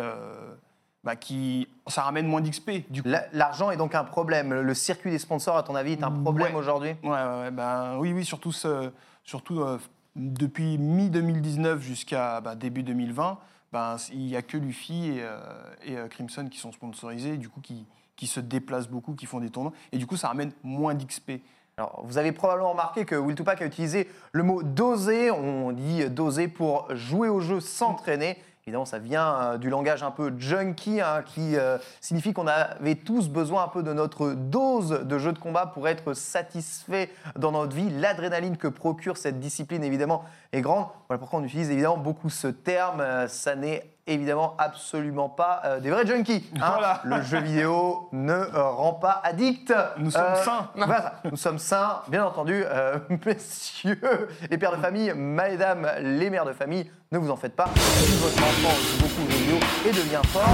bah, 1.04 1.16
qui, 1.16 1.68
ça 1.86 2.02
ramène 2.02 2.26
moins 2.26 2.40
d'XP. 2.40 2.90
Du 2.90 3.02
coup. 3.02 3.08
La- 3.08 3.24
L'argent 3.32 3.70
est 3.70 3.76
donc 3.76 3.94
un 3.94 4.04
problème. 4.04 4.52
Le 4.60 4.74
circuit 4.74 5.10
des 5.10 5.18
sponsors, 5.18 5.56
à 5.56 5.62
ton 5.62 5.74
avis, 5.74 5.92
est 5.92 6.02
un 6.02 6.10
problème 6.10 6.54
Ouais. 6.54 6.58
aujourd'hui? 6.60 6.94
Ouais, 7.02 7.10
ouais, 7.10 7.50
ben, 7.50 7.96
oui, 7.98 8.12
oui, 8.12 8.24
surtout, 8.24 8.52
ce- 8.52 8.90
surtout 9.24 9.60
euh, 9.60 9.78
depuis 10.16 10.78
mi-2019 10.78 11.78
jusqu'à 11.80 12.40
bah, 12.40 12.54
début 12.54 12.82
2020, 12.82 13.38
ben, 13.72 13.96
il 14.12 14.20
n'y 14.26 14.36
a 14.36 14.42
que 14.42 14.56
Luffy 14.56 15.10
et, 15.10 15.22
euh, 15.22 15.38
et, 15.84 15.96
euh, 15.96 16.08
Crimson 16.08 16.48
qui 16.50 16.58
sont 16.58 16.72
sponsorisés, 16.72 17.36
du 17.36 17.48
coup, 17.48 17.60
qui, 17.60 17.86
qui 18.16 18.26
se 18.26 18.40
déplacent 18.40 18.88
beaucoup, 18.88 19.14
qui 19.14 19.26
font 19.26 19.40
des 19.40 19.50
tournois, 19.50 19.72
et 19.92 19.98
du 19.98 20.06
coup, 20.06 20.16
ça 20.16 20.28
ramène 20.28 20.52
moins 20.62 20.94
d'XP. 20.94 21.32
Alors, 21.76 22.02
vous 22.04 22.18
avez 22.18 22.32
probablement 22.32 22.72
remarqué 22.72 23.04
que 23.04 23.14
Will 23.14 23.36
Tupac 23.36 23.62
a 23.62 23.66
utilisé 23.66 24.08
le 24.32 24.42
mot 24.42 24.64
doser. 24.64 25.30
On 25.30 25.70
dit 25.70 26.10
doser 26.10 26.48
pour 26.48 26.92
jouer 26.96 27.28
au 27.28 27.38
jeu, 27.38 27.60
s'entraîner. 27.60 28.36
Évidemment, 28.68 28.84
ça 28.84 28.98
vient 28.98 29.34
euh, 29.34 29.56
du 29.56 29.70
langage 29.70 30.02
un 30.02 30.10
peu 30.10 30.30
junkie, 30.36 31.00
hein, 31.00 31.22
qui 31.24 31.56
euh, 31.56 31.78
signifie 32.02 32.34
qu'on 32.34 32.46
avait 32.46 32.96
tous 32.96 33.30
besoin 33.30 33.64
un 33.64 33.68
peu 33.68 33.82
de 33.82 33.94
notre 33.94 34.34
dose 34.34 35.06
de 35.06 35.18
jeu 35.18 35.32
de 35.32 35.38
combat 35.38 35.64
pour 35.64 35.88
être 35.88 36.12
satisfait 36.12 37.08
dans 37.34 37.50
notre 37.50 37.74
vie. 37.74 37.88
L'adrénaline 37.88 38.58
que 38.58 38.68
procure 38.68 39.16
cette 39.16 39.40
discipline, 39.40 39.82
évidemment, 39.82 40.22
est 40.52 40.60
grande. 40.60 40.84
Voilà 41.08 41.18
pourquoi 41.18 41.38
on 41.38 41.44
utilise 41.44 41.70
évidemment 41.70 41.96
beaucoup 41.96 42.28
ce 42.28 42.48
terme. 42.48 43.00
Euh, 43.00 43.26
ça 43.26 43.56
n'est 43.56 43.90
évidemment 44.08 44.54
absolument 44.58 45.28
pas 45.28 45.62
euh, 45.64 45.80
des 45.80 45.90
vrais 45.90 46.06
junkies. 46.06 46.44
hein. 46.56 46.70
Voilà. 46.72 47.00
Le 47.04 47.22
jeu 47.22 47.38
vidéo 47.40 48.08
ne 48.12 48.32
euh, 48.32 48.62
rend 48.70 48.94
pas 48.94 49.20
addict. 49.24 49.72
Nous 49.98 50.10
sommes 50.10 50.34
sains. 50.44 50.68
Voilà, 50.74 51.14
nous 51.30 51.36
sommes 51.36 51.58
sains, 51.58 52.00
bien 52.08 52.24
entendu, 52.24 52.62
euh, 52.66 52.98
messieurs 53.26 54.28
les 54.50 54.58
pères 54.58 54.72
de 54.76 54.80
famille, 54.82 55.12
mesdames 55.14 55.88
les 56.00 56.30
mères 56.30 56.44
de 56.44 56.52
famille, 56.52 56.90
ne 57.12 57.18
vous 57.18 57.30
en 57.30 57.36
faites 57.36 57.56
pas. 57.56 57.68
Si 57.76 58.16
votre 58.16 58.38
enfant 58.38 58.74
joue 58.74 59.02
beaucoup 59.02 59.26
aux 59.26 59.30
jeux 59.30 59.38
vidéo 59.38 59.56
et 59.86 59.90
devient 59.92 60.20
fort, 60.28 60.48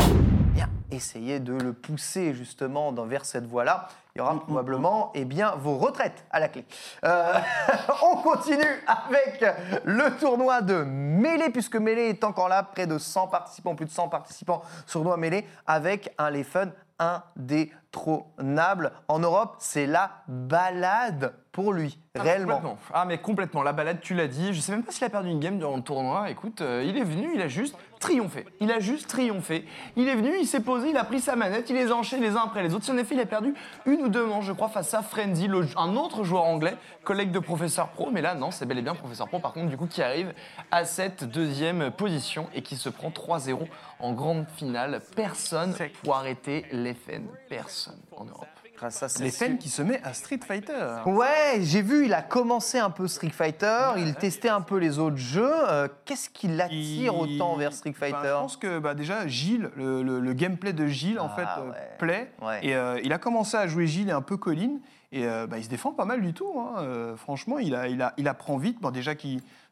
bien, 0.54 0.68
essayez 0.90 1.40
de 1.40 1.54
le 1.54 1.72
pousser 1.72 2.34
justement 2.34 2.92
dans- 2.92 3.06
vers 3.06 3.24
cette 3.24 3.46
voie-là. 3.46 3.88
Il 4.16 4.20
y 4.20 4.22
aura 4.22 4.38
probablement 4.38 5.10
eh 5.16 5.24
bien, 5.24 5.56
vos 5.56 5.76
retraites 5.76 6.24
à 6.30 6.38
la 6.38 6.46
clé. 6.46 6.64
Euh, 7.04 7.34
on 8.04 8.18
continue 8.18 8.62
avec 8.86 9.44
le 9.82 10.16
tournoi 10.20 10.62
de 10.62 10.84
Mêlée, 10.84 11.50
puisque 11.50 11.74
Mêlée 11.74 12.10
est 12.10 12.22
encore 12.22 12.48
là, 12.48 12.62
près 12.62 12.86
de 12.86 12.96
100 12.96 13.26
participants, 13.26 13.74
plus 13.74 13.86
de 13.86 13.90
100 13.90 14.08
participants 14.08 14.62
sur 14.86 15.00
tournoi 15.00 15.16
Mêlée, 15.16 15.44
avec 15.66 16.14
un 16.16 16.30
Les 16.30 16.44
Fun 16.44 16.68
indétrônable. 17.00 18.92
En 19.08 19.18
Europe, 19.18 19.56
c'est 19.58 19.86
la 19.86 20.12
balade 20.28 21.34
pour 21.50 21.72
lui, 21.72 21.98
Ah, 22.16 22.22
réellement. 22.22 22.56
complètement. 22.56 22.78
Ah, 22.92 23.04
mais 23.04 23.18
complètement. 23.18 23.62
La 23.62 23.72
balade, 23.72 24.00
tu 24.00 24.14
l'as 24.14 24.26
dit. 24.26 24.52
Je 24.52 24.60
sais 24.60 24.72
même 24.72 24.82
pas 24.82 24.90
s'il 24.90 25.04
a 25.04 25.08
perdu 25.08 25.28
une 25.30 25.38
game 25.38 25.58
durant 25.58 25.76
le 25.76 25.82
tournoi. 25.82 26.28
Écoute, 26.30 26.60
euh, 26.60 26.82
il 26.84 26.96
est 26.98 27.04
venu, 27.04 27.30
il 27.32 27.40
a 27.40 27.46
juste 27.46 27.76
triomphé. 28.00 28.44
Il 28.60 28.72
a 28.72 28.80
juste 28.80 29.08
triomphé. 29.08 29.64
Il 29.96 30.08
est 30.08 30.16
venu, 30.16 30.32
il 30.40 30.46
s'est 30.46 30.60
posé, 30.60 30.90
il 30.90 30.96
a 30.96 31.04
pris 31.04 31.20
sa 31.20 31.36
manette, 31.36 31.70
il 31.70 31.76
les 31.76 31.92
a 31.92 31.94
enchaînés 31.94 32.28
les 32.28 32.36
uns 32.36 32.42
après 32.44 32.62
les 32.64 32.74
autres. 32.74 32.84
Si 32.84 32.90
en 32.90 32.98
effet, 32.98 33.14
il 33.14 33.20
a 33.20 33.26
perdu 33.26 33.54
une 33.86 34.03
ou 34.04 34.08
deux 34.08 34.26
manches, 34.26 34.44
je 34.46 34.52
crois, 34.52 34.68
face 34.68 34.94
à 34.94 35.02
Frenzy, 35.02 35.48
le- 35.48 35.66
un 35.76 35.96
autre 35.96 36.22
joueur 36.24 36.44
anglais, 36.44 36.76
collègue 37.02 37.30
de 37.32 37.38
Professeur 37.38 37.88
Pro. 37.88 38.10
Mais 38.12 38.20
là, 38.22 38.34
non, 38.34 38.50
c'est 38.50 38.66
bel 38.66 38.78
et 38.78 38.82
bien 38.82 38.94
Professeur 38.94 39.28
Pro, 39.28 39.38
par 39.38 39.52
contre, 39.52 39.68
du 39.68 39.76
coup, 39.76 39.86
qui 39.86 40.02
arrive 40.02 40.32
à 40.70 40.84
cette 40.84 41.24
deuxième 41.24 41.90
position 41.90 42.48
et 42.54 42.62
qui 42.62 42.76
se 42.76 42.88
prend 42.88 43.10
3-0 43.10 43.66
en 44.00 44.12
grande 44.12 44.46
finale. 44.56 45.00
Personne 45.16 45.74
pour 46.02 46.16
arrêter 46.16 46.64
l'FN. 46.72 47.24
Personne 47.48 47.98
en 48.16 48.24
Europe. 48.24 48.46
Grâce 48.76 49.02
à 49.02 49.22
Les 49.22 49.30
fans 49.30 49.56
qui 49.56 49.68
se 49.68 49.82
met 49.82 50.00
à 50.02 50.12
Street 50.14 50.40
Fighter. 50.44 50.96
Ouais, 51.06 51.58
j'ai 51.60 51.80
vu, 51.80 52.06
il 52.06 52.12
a 52.14 52.22
commencé 52.22 52.78
un 52.78 52.90
peu 52.90 53.06
Street 53.06 53.30
Fighter, 53.30 53.90
il 53.98 54.14
testait 54.16 54.48
un 54.48 54.60
peu 54.60 54.78
les 54.78 54.98
autres 54.98 55.16
jeux. 55.16 55.48
Euh, 55.68 55.86
Qu'est-ce 56.04 56.28
qui 56.28 56.48
l'attire 56.48 57.14
Il- 57.26 57.36
autant 57.36 57.56
vers 57.56 57.72
Street 57.72 57.94
Ben, 57.98 58.10
Fighter 58.10 58.28
Je 58.28 58.32
pense 58.40 58.56
que 58.56 58.78
bah, 58.80 58.94
déjà, 58.94 59.26
Gilles, 59.28 59.70
le, 59.76 60.02
le- 60.02 60.18
le 60.20 60.32
gameplay 60.32 60.72
de 60.72 60.86
Gilles, 60.86 61.20
en 61.20 61.30
Ah, 61.32 61.36
fait, 61.36 61.60
euh, 61.60 61.70
ouais. 61.70 61.76
plaît. 61.98 62.32
Ouais. 62.42 62.66
Et 62.66 62.74
euh, 62.74 63.00
il 63.04 63.12
a 63.12 63.18
commencé 63.18 63.56
à 63.56 63.66
jouer 63.68 63.86
Gilles 63.86 64.08
et 64.08 64.12
un 64.12 64.22
peu 64.22 64.36
Colline. 64.36 64.80
Et 65.12 65.24
euh, 65.26 65.46
bah, 65.46 65.58
il 65.58 65.64
se 65.64 65.68
défend 65.68 65.92
pas 65.92 66.04
mal 66.04 66.20
du 66.20 66.32
tout. 66.34 66.52
hein. 66.58 66.80
Euh, 66.80 67.16
franchement, 67.16 67.60
il, 67.60 67.74
a, 67.76 67.86
il, 67.86 68.02
a, 68.02 68.12
il 68.16 68.26
apprend 68.26 68.56
vite. 68.56 68.80
Bon, 68.80 68.90
déjà, 68.90 69.12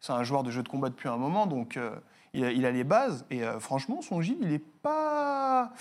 c'est 0.01 0.13
un 0.13 0.23
joueur 0.23 0.45
de 0.45 0.53
jeu 0.53 0.63
de 0.63 0.69
combat 0.69 0.89
depuis 0.89 1.09
un 1.09 1.17
moment, 1.17 1.47
donc 1.49 1.77
euh, 1.77 1.91
il, 2.35 2.45
a, 2.45 2.53
il 2.53 2.65
a 2.65 2.71
les 2.71 2.85
bases. 2.85 3.25
Et 3.31 3.43
euh, 3.43 3.59
franchement, 3.59 4.01
son 4.01 4.21
Gilles, 4.23 4.39
il 4.41 4.53
est 4.53 4.65
pas. 4.83 5.73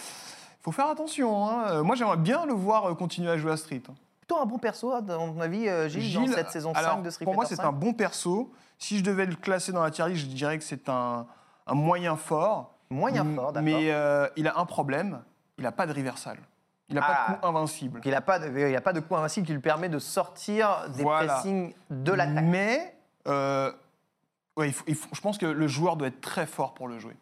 Faut 0.61 0.71
faire 0.71 0.87
attention. 0.87 1.47
hein. 1.47 1.65
Euh, 1.69 1.83
Moi, 1.83 1.95
j'aimerais 1.95 2.17
bien 2.17 2.45
le 2.45 2.53
voir 2.53 2.85
euh, 2.89 2.93
continuer 2.95 3.29
à 3.31 3.37
jouer 3.37 3.51
à 3.51 3.57
Street. 3.57 3.81
hein. 3.89 3.93
Plutôt 4.21 4.37
un 4.37 4.45
bon 4.45 4.57
perso, 4.59 4.91
à 4.93 5.01
ton 5.01 5.39
avis, 5.41 5.67
euh, 5.67 5.89
Gilles, 5.89 6.29
dans 6.29 6.35
cette 6.35 6.51
saison 6.51 6.71
alors, 6.73 6.91
5 6.95 7.01
de 7.03 7.09
Street 7.09 7.25
Pour 7.25 7.33
moi, 7.33 7.45
c'est 7.45 7.55
5? 7.55 7.65
un 7.65 7.71
bon 7.71 7.93
perso. 7.93 8.51
Si 8.77 8.97
je 8.97 9.03
devais 9.03 9.25
le 9.25 9.35
classer 9.35 9.71
dans 9.71 9.83
la 9.83 9.91
tier 9.91 10.07
list, 10.07 10.21
je 10.21 10.25
dirais 10.27 10.57
que 10.57 10.63
c'est 10.63 10.87
un, 10.89 11.25
un 11.67 11.73
moyen 11.73 12.15
fort. 12.15 12.73
Moyen 12.89 13.23
fort, 13.35 13.51
d'accord. 13.53 13.61
Mais 13.63 13.91
euh, 13.91 14.27
il 14.37 14.47
a 14.47 14.57
un 14.57 14.65
problème, 14.65 15.21
il 15.57 15.63
n'a 15.63 15.71
pas 15.71 15.85
de 15.87 15.93
reversal. 15.93 16.37
Il 16.89 16.95
n'a 16.95 17.01
Ah. 17.03 17.07
pas 17.27 17.33
de 17.33 17.39
coup 17.39 17.47
invincible. 17.47 18.01
Il 18.03 18.11
n'a 18.11 18.21
pas, 18.21 18.39
pas 18.39 18.93
de 18.93 18.99
coup 18.99 19.15
invincible 19.15 19.45
qui 19.47 19.53
lui 19.53 19.61
permet 19.61 19.87
de 19.89 19.97
sortir 19.99 20.89
des 20.95 21.03
Voilà. 21.03 21.33
pressings 21.35 21.73
de 21.89 22.11
l'attaque. 22.11 22.43
Mais 22.43 22.95
euh, 23.27 23.71
ouais, 24.57 24.67
il 24.69 24.73
faut- 24.73 24.83
il 24.87 24.95
faut- 24.95 25.07
je 25.13 25.21
pense 25.21 25.37
que 25.37 25.45
le 25.45 25.67
joueur 25.67 25.95
doit 25.95 26.07
être 26.07 26.19
très 26.21 26.45
fort 26.45 26.73
pour 26.73 26.87
le 26.89 26.99
jouer. 26.99 27.15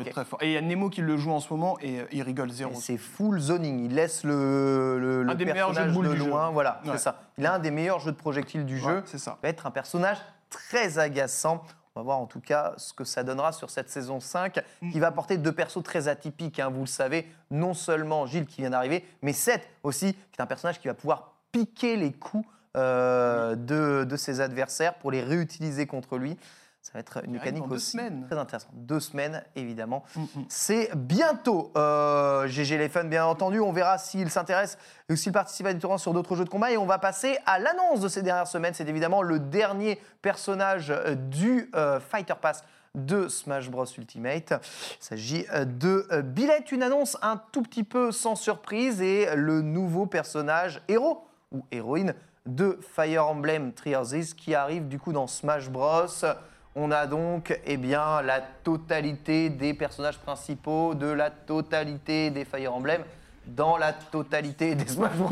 Il 0.00 0.10
très 0.10 0.24
fort. 0.24 0.38
Et 0.42 0.46
il 0.48 0.52
y 0.52 0.56
a 0.56 0.60
Nemo 0.60 0.88
qui 0.90 1.00
le 1.02 1.16
joue 1.16 1.30
en 1.32 1.40
ce 1.40 1.52
moment 1.52 1.78
et 1.80 2.00
euh, 2.00 2.04
il 2.12 2.22
rigole 2.22 2.50
zéro. 2.50 2.72
C'est 2.74 2.96
full 2.98 3.38
zoning. 3.40 3.84
Il 3.84 3.94
laisse 3.94 4.24
le, 4.24 4.98
le, 5.24 5.34
de 5.34 5.44
personnage 5.44 5.92
de 5.96 6.02
jeu. 6.16 6.26
loin. 6.26 6.50
Voilà, 6.50 6.80
c'est 6.84 6.98
ça. 6.98 7.20
Il 7.38 7.46
a 7.46 7.54
un 7.54 7.58
des 7.58 7.70
meilleurs 7.70 8.00
jeux 8.00 8.12
de 8.12 8.16
projectiles 8.16 8.64
du 8.64 8.76
Ouais, 8.76 8.94
jeu. 8.94 9.02
c'est 9.06 9.18
ça. 9.18 9.38
va 9.42 9.48
être 9.48 9.66
un 9.66 9.70
personnage 9.70 10.18
très 10.50 10.98
agaçant. 10.98 11.62
On 11.94 12.00
va 12.00 12.04
voir 12.04 12.18
en 12.20 12.26
tout 12.26 12.40
cas 12.40 12.72
ce 12.78 12.94
que 12.94 13.04
ça 13.04 13.22
donnera 13.22 13.52
sur 13.52 13.68
cette 13.68 13.90
saison 13.90 14.18
5, 14.18 14.60
qui 14.92 14.98
va 14.98 15.08
apporter 15.08 15.36
deux 15.36 15.52
persos 15.52 15.82
très 15.82 16.08
atypiques, 16.08 16.58
hein, 16.58 16.70
vous 16.72 16.80
le 16.80 16.86
savez. 16.86 17.28
Non 17.50 17.74
seulement 17.74 18.24
Gilles 18.26 18.46
qui 18.46 18.62
vient 18.62 18.70
d'arriver, 18.70 19.04
mais 19.20 19.34
Seth 19.34 19.68
aussi, 19.82 20.14
qui 20.14 20.38
est 20.38 20.42
un 20.42 20.46
personnage 20.46 20.80
qui 20.80 20.88
va 20.88 20.94
pouvoir 20.94 21.32
piquer 21.52 21.96
les 21.96 22.10
coups 22.12 22.46
euh, 22.78 23.54
de, 23.56 24.04
de 24.04 24.16
ses 24.16 24.40
adversaires 24.40 24.94
pour 24.94 25.10
les 25.10 25.22
réutiliser 25.22 25.86
contre 25.86 26.16
lui. 26.16 26.38
Ça 26.82 26.90
va 26.94 27.00
être 27.00 27.24
une 27.24 27.32
mécanique 27.32 27.70
aussi 27.70 27.92
semaines. 27.92 28.26
très 28.26 28.36
intéressante. 28.36 28.72
Deux 28.74 29.00
semaines, 29.00 29.44
évidemment. 29.54 30.02
Mm, 30.16 30.20
mm. 30.20 30.44
C'est 30.48 30.90
bientôt. 30.96 31.70
Euh, 31.76 32.46
GG 32.48 32.76
les 32.76 32.88
fun, 32.88 33.04
bien 33.04 33.24
entendu. 33.24 33.60
On 33.60 33.72
verra 33.72 33.98
s'il 33.98 34.30
s'intéresse 34.30 34.76
ou 35.08 35.14
s'il 35.14 35.32
participe 35.32 35.66
à 35.66 35.72
des 35.72 35.78
tournois 35.78 35.98
sur 35.98 36.12
d'autres 36.12 36.34
jeux 36.34 36.44
de 36.44 36.50
combat. 36.50 36.72
Et 36.72 36.76
on 36.76 36.86
va 36.86 36.98
passer 36.98 37.38
à 37.46 37.58
l'annonce 37.58 38.00
de 38.00 38.08
ces 38.08 38.22
dernières 38.22 38.48
semaines. 38.48 38.74
C'est 38.74 38.88
évidemment 38.88 39.22
le 39.22 39.38
dernier 39.38 40.00
personnage 40.22 40.90
euh, 40.90 41.14
du 41.14 41.70
euh, 41.74 42.00
Fighter 42.00 42.34
Pass 42.40 42.64
de 42.94 43.28
Smash 43.28 43.70
Bros 43.70 43.86
Ultimate. 43.86 44.52
Il 45.00 45.04
s'agit 45.04 45.46
euh, 45.52 45.64
de 45.64 46.06
euh, 46.12 46.22
Billet, 46.22 46.64
une 46.70 46.82
annonce 46.82 47.16
un 47.22 47.40
tout 47.52 47.62
petit 47.62 47.84
peu 47.84 48.12
sans 48.12 48.34
surprise 48.34 49.00
et 49.00 49.34
le 49.34 49.62
nouveau 49.62 50.06
personnage 50.06 50.82
héros 50.88 51.24
ou 51.52 51.64
héroïne 51.70 52.14
de 52.44 52.78
Fire 52.94 53.26
Emblem 53.28 53.72
Three 53.72 53.94
Houses 53.94 54.34
qui 54.34 54.54
arrive 54.54 54.88
du 54.88 54.98
coup 54.98 55.12
dans 55.12 55.26
Smash 55.26 55.70
Bros. 55.70 56.06
On 56.74 56.90
a 56.90 57.06
donc 57.06 57.58
eh 57.66 57.76
bien, 57.76 58.22
la 58.22 58.40
totalité 58.40 59.50
des 59.50 59.74
personnages 59.74 60.18
principaux 60.18 60.94
de 60.94 61.06
la 61.06 61.30
totalité 61.30 62.30
des 62.30 62.44
Fire 62.46 62.74
Emblem 62.74 63.02
dans 63.46 63.76
la 63.76 63.92
totalité 63.92 64.74
des 64.74 64.86
Smash 64.86 65.12
Bros. 65.16 65.30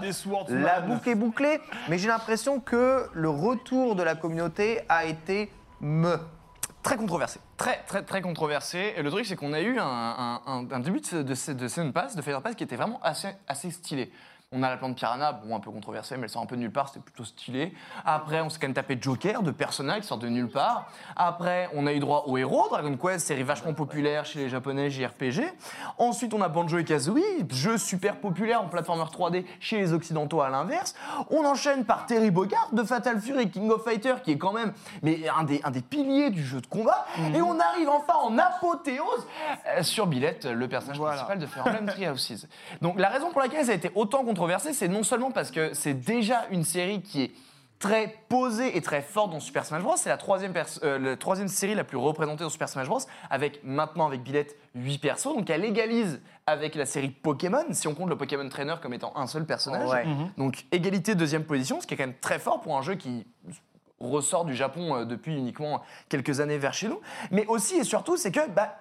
Des 0.00 0.12
Swordsman. 0.12 0.62
La 0.62 0.80
boucle 0.80 1.08
est 1.10 1.14
bouclée, 1.14 1.60
mais 1.88 1.98
j'ai 1.98 2.08
l'impression 2.08 2.60
que 2.60 3.08
le 3.12 3.28
retour 3.28 3.94
de 3.96 4.02
la 4.02 4.14
communauté 4.14 4.80
a 4.88 5.04
été 5.04 5.50
me. 5.80 6.16
Très 6.82 6.96
controversé. 6.96 7.40
Très, 7.56 7.82
très, 7.88 8.02
très 8.02 8.22
controversé. 8.22 8.94
Et 8.96 9.02
le 9.02 9.10
truc, 9.10 9.26
c'est 9.26 9.34
qu'on 9.34 9.52
a 9.52 9.60
eu 9.60 9.78
un, 9.80 9.84
un- 9.84 10.40
un- 10.46 10.66
un 10.70 10.78
début 10.80 11.00
de, 11.00 11.22
de, 11.22 11.22
de 11.22 11.34
Season 11.68 11.90
Pass, 11.90 12.14
de 12.14 12.22
Fighter 12.22 12.40
Pass, 12.40 12.54
qui 12.54 12.62
était 12.62 12.76
vraiment 12.76 13.00
assez, 13.02 13.28
assez 13.48 13.70
stylé. 13.72 14.12
On 14.52 14.62
a 14.62 14.70
la 14.70 14.76
plante 14.76 14.94
Piranha, 14.94 15.32
bon, 15.32 15.56
un 15.56 15.58
peu 15.58 15.72
controversée, 15.72 16.16
mais 16.16 16.22
elle 16.22 16.28
sort 16.28 16.40
un 16.40 16.46
peu 16.46 16.54
de 16.54 16.60
nulle 16.60 16.70
part, 16.70 16.86
c'était 16.86 17.00
plutôt 17.00 17.24
stylé. 17.24 17.74
Après, 18.04 18.40
on 18.42 18.48
s'est 18.48 18.60
quand 18.60 18.68
même 18.68 18.74
tapé 18.74 18.96
Joker 19.00 19.42
de 19.42 19.50
Persona 19.50 19.98
qui 19.98 20.06
sort 20.06 20.18
de 20.18 20.28
nulle 20.28 20.48
part. 20.48 20.86
Après, 21.16 21.68
on 21.74 21.84
a 21.88 21.92
eu 21.92 21.98
droit 21.98 22.22
au 22.28 22.36
héros, 22.38 22.68
Dragon 22.70 22.96
Quest, 22.96 23.26
série 23.26 23.42
vachement 23.42 23.74
populaire 23.74 24.24
chez 24.24 24.38
les 24.38 24.48
japonais, 24.48 24.88
JRPG. 24.88 25.52
Ensuite, 25.98 26.32
on 26.32 26.40
a 26.42 26.48
Banjo 26.48 26.78
et 26.78 26.84
Kazooie, 26.84 27.44
jeu 27.50 27.76
super 27.76 28.20
populaire 28.20 28.62
en 28.62 28.68
platformer 28.68 29.02
3D 29.02 29.44
chez 29.58 29.78
les 29.78 29.92
occidentaux 29.92 30.40
à 30.40 30.48
l'inverse. 30.48 30.94
On 31.30 31.44
enchaîne 31.44 31.84
par 31.84 32.06
Terry 32.06 32.30
Bogard 32.30 32.68
de 32.72 32.84
Fatal 32.84 33.20
Fury, 33.20 33.50
King 33.50 33.68
of 33.72 33.82
Fighter, 33.82 34.14
qui 34.22 34.30
est 34.30 34.38
quand 34.38 34.52
même 34.52 34.72
mais 35.02 35.28
un, 35.28 35.42
des, 35.42 35.60
un 35.64 35.72
des 35.72 35.82
piliers 35.82 36.30
du 36.30 36.44
jeu 36.44 36.60
de 36.60 36.68
combat. 36.68 37.04
Et 37.34 37.42
on 37.42 37.58
arrive 37.58 37.88
enfin 37.88 38.14
en 38.22 38.38
apothéose 38.38 39.26
euh, 39.76 39.82
sur 39.82 40.06
Billette, 40.06 40.44
le 40.44 40.68
personnage 40.68 40.98
Voilà. 40.98 41.24
principal 41.24 41.38
de 41.40 41.46
Fire 41.46 41.66
Emblem 41.66 41.86
Three 41.86 42.08
Houses. 42.08 42.46
Donc 42.80 43.00
la 43.00 43.08
raison 43.08 43.32
pour 43.32 43.40
laquelle 43.40 43.64
ça 43.66 43.72
a 43.72 43.74
été 43.74 43.90
autant 43.96 44.22
controversé, 44.36 44.74
c'est 44.74 44.88
non 44.88 45.02
seulement 45.02 45.30
parce 45.30 45.50
que 45.50 45.72
c'est 45.72 45.94
déjà 45.94 46.44
une 46.50 46.62
série 46.62 47.00
qui 47.00 47.22
est 47.22 47.30
très 47.78 48.14
posée 48.28 48.76
et 48.76 48.82
très 48.82 49.00
forte 49.00 49.30
dans 49.30 49.40
Super 49.40 49.64
Smash 49.64 49.82
Bros. 49.82 49.96
C'est 49.96 50.10
la 50.10 50.18
troisième, 50.18 50.52
euh, 50.82 50.98
la 50.98 51.16
troisième 51.16 51.48
série 51.48 51.74
la 51.74 51.84
plus 51.84 51.96
représentée 51.96 52.44
dans 52.44 52.50
Super 52.50 52.68
Smash 52.68 52.86
Bros. 52.86 53.00
Avec 53.30 53.64
maintenant 53.64 54.06
avec 54.06 54.22
Billette 54.22 54.56
8 54.74 54.98
persos. 54.98 55.34
Donc 55.34 55.48
elle 55.48 55.64
égalise 55.64 56.20
avec 56.46 56.74
la 56.74 56.84
série 56.84 57.08
Pokémon, 57.08 57.64
si 57.72 57.88
on 57.88 57.94
compte 57.94 58.10
le 58.10 58.16
Pokémon 58.16 58.46
Trainer 58.50 58.74
comme 58.82 58.92
étant 58.92 59.16
un 59.16 59.26
seul 59.26 59.46
personnage. 59.46 59.88
Ouais. 59.88 60.04
Donc 60.36 60.66
égalité 60.70 61.14
deuxième 61.14 61.44
position, 61.44 61.80
ce 61.80 61.86
qui 61.86 61.94
est 61.94 61.96
quand 61.96 62.06
même 62.06 62.18
très 62.20 62.38
fort 62.38 62.60
pour 62.60 62.76
un 62.76 62.82
jeu 62.82 62.94
qui 62.94 63.26
ressort 64.00 64.44
du 64.44 64.54
Japon 64.54 64.96
euh, 64.96 65.04
depuis 65.06 65.34
uniquement 65.34 65.82
quelques 66.10 66.40
années 66.40 66.58
vers 66.58 66.74
chez 66.74 66.88
nous. 66.88 67.00
Mais 67.30 67.46
aussi 67.46 67.76
et 67.76 67.84
surtout, 67.84 68.18
c'est 68.18 68.32
que, 68.32 68.46
bah, 68.50 68.76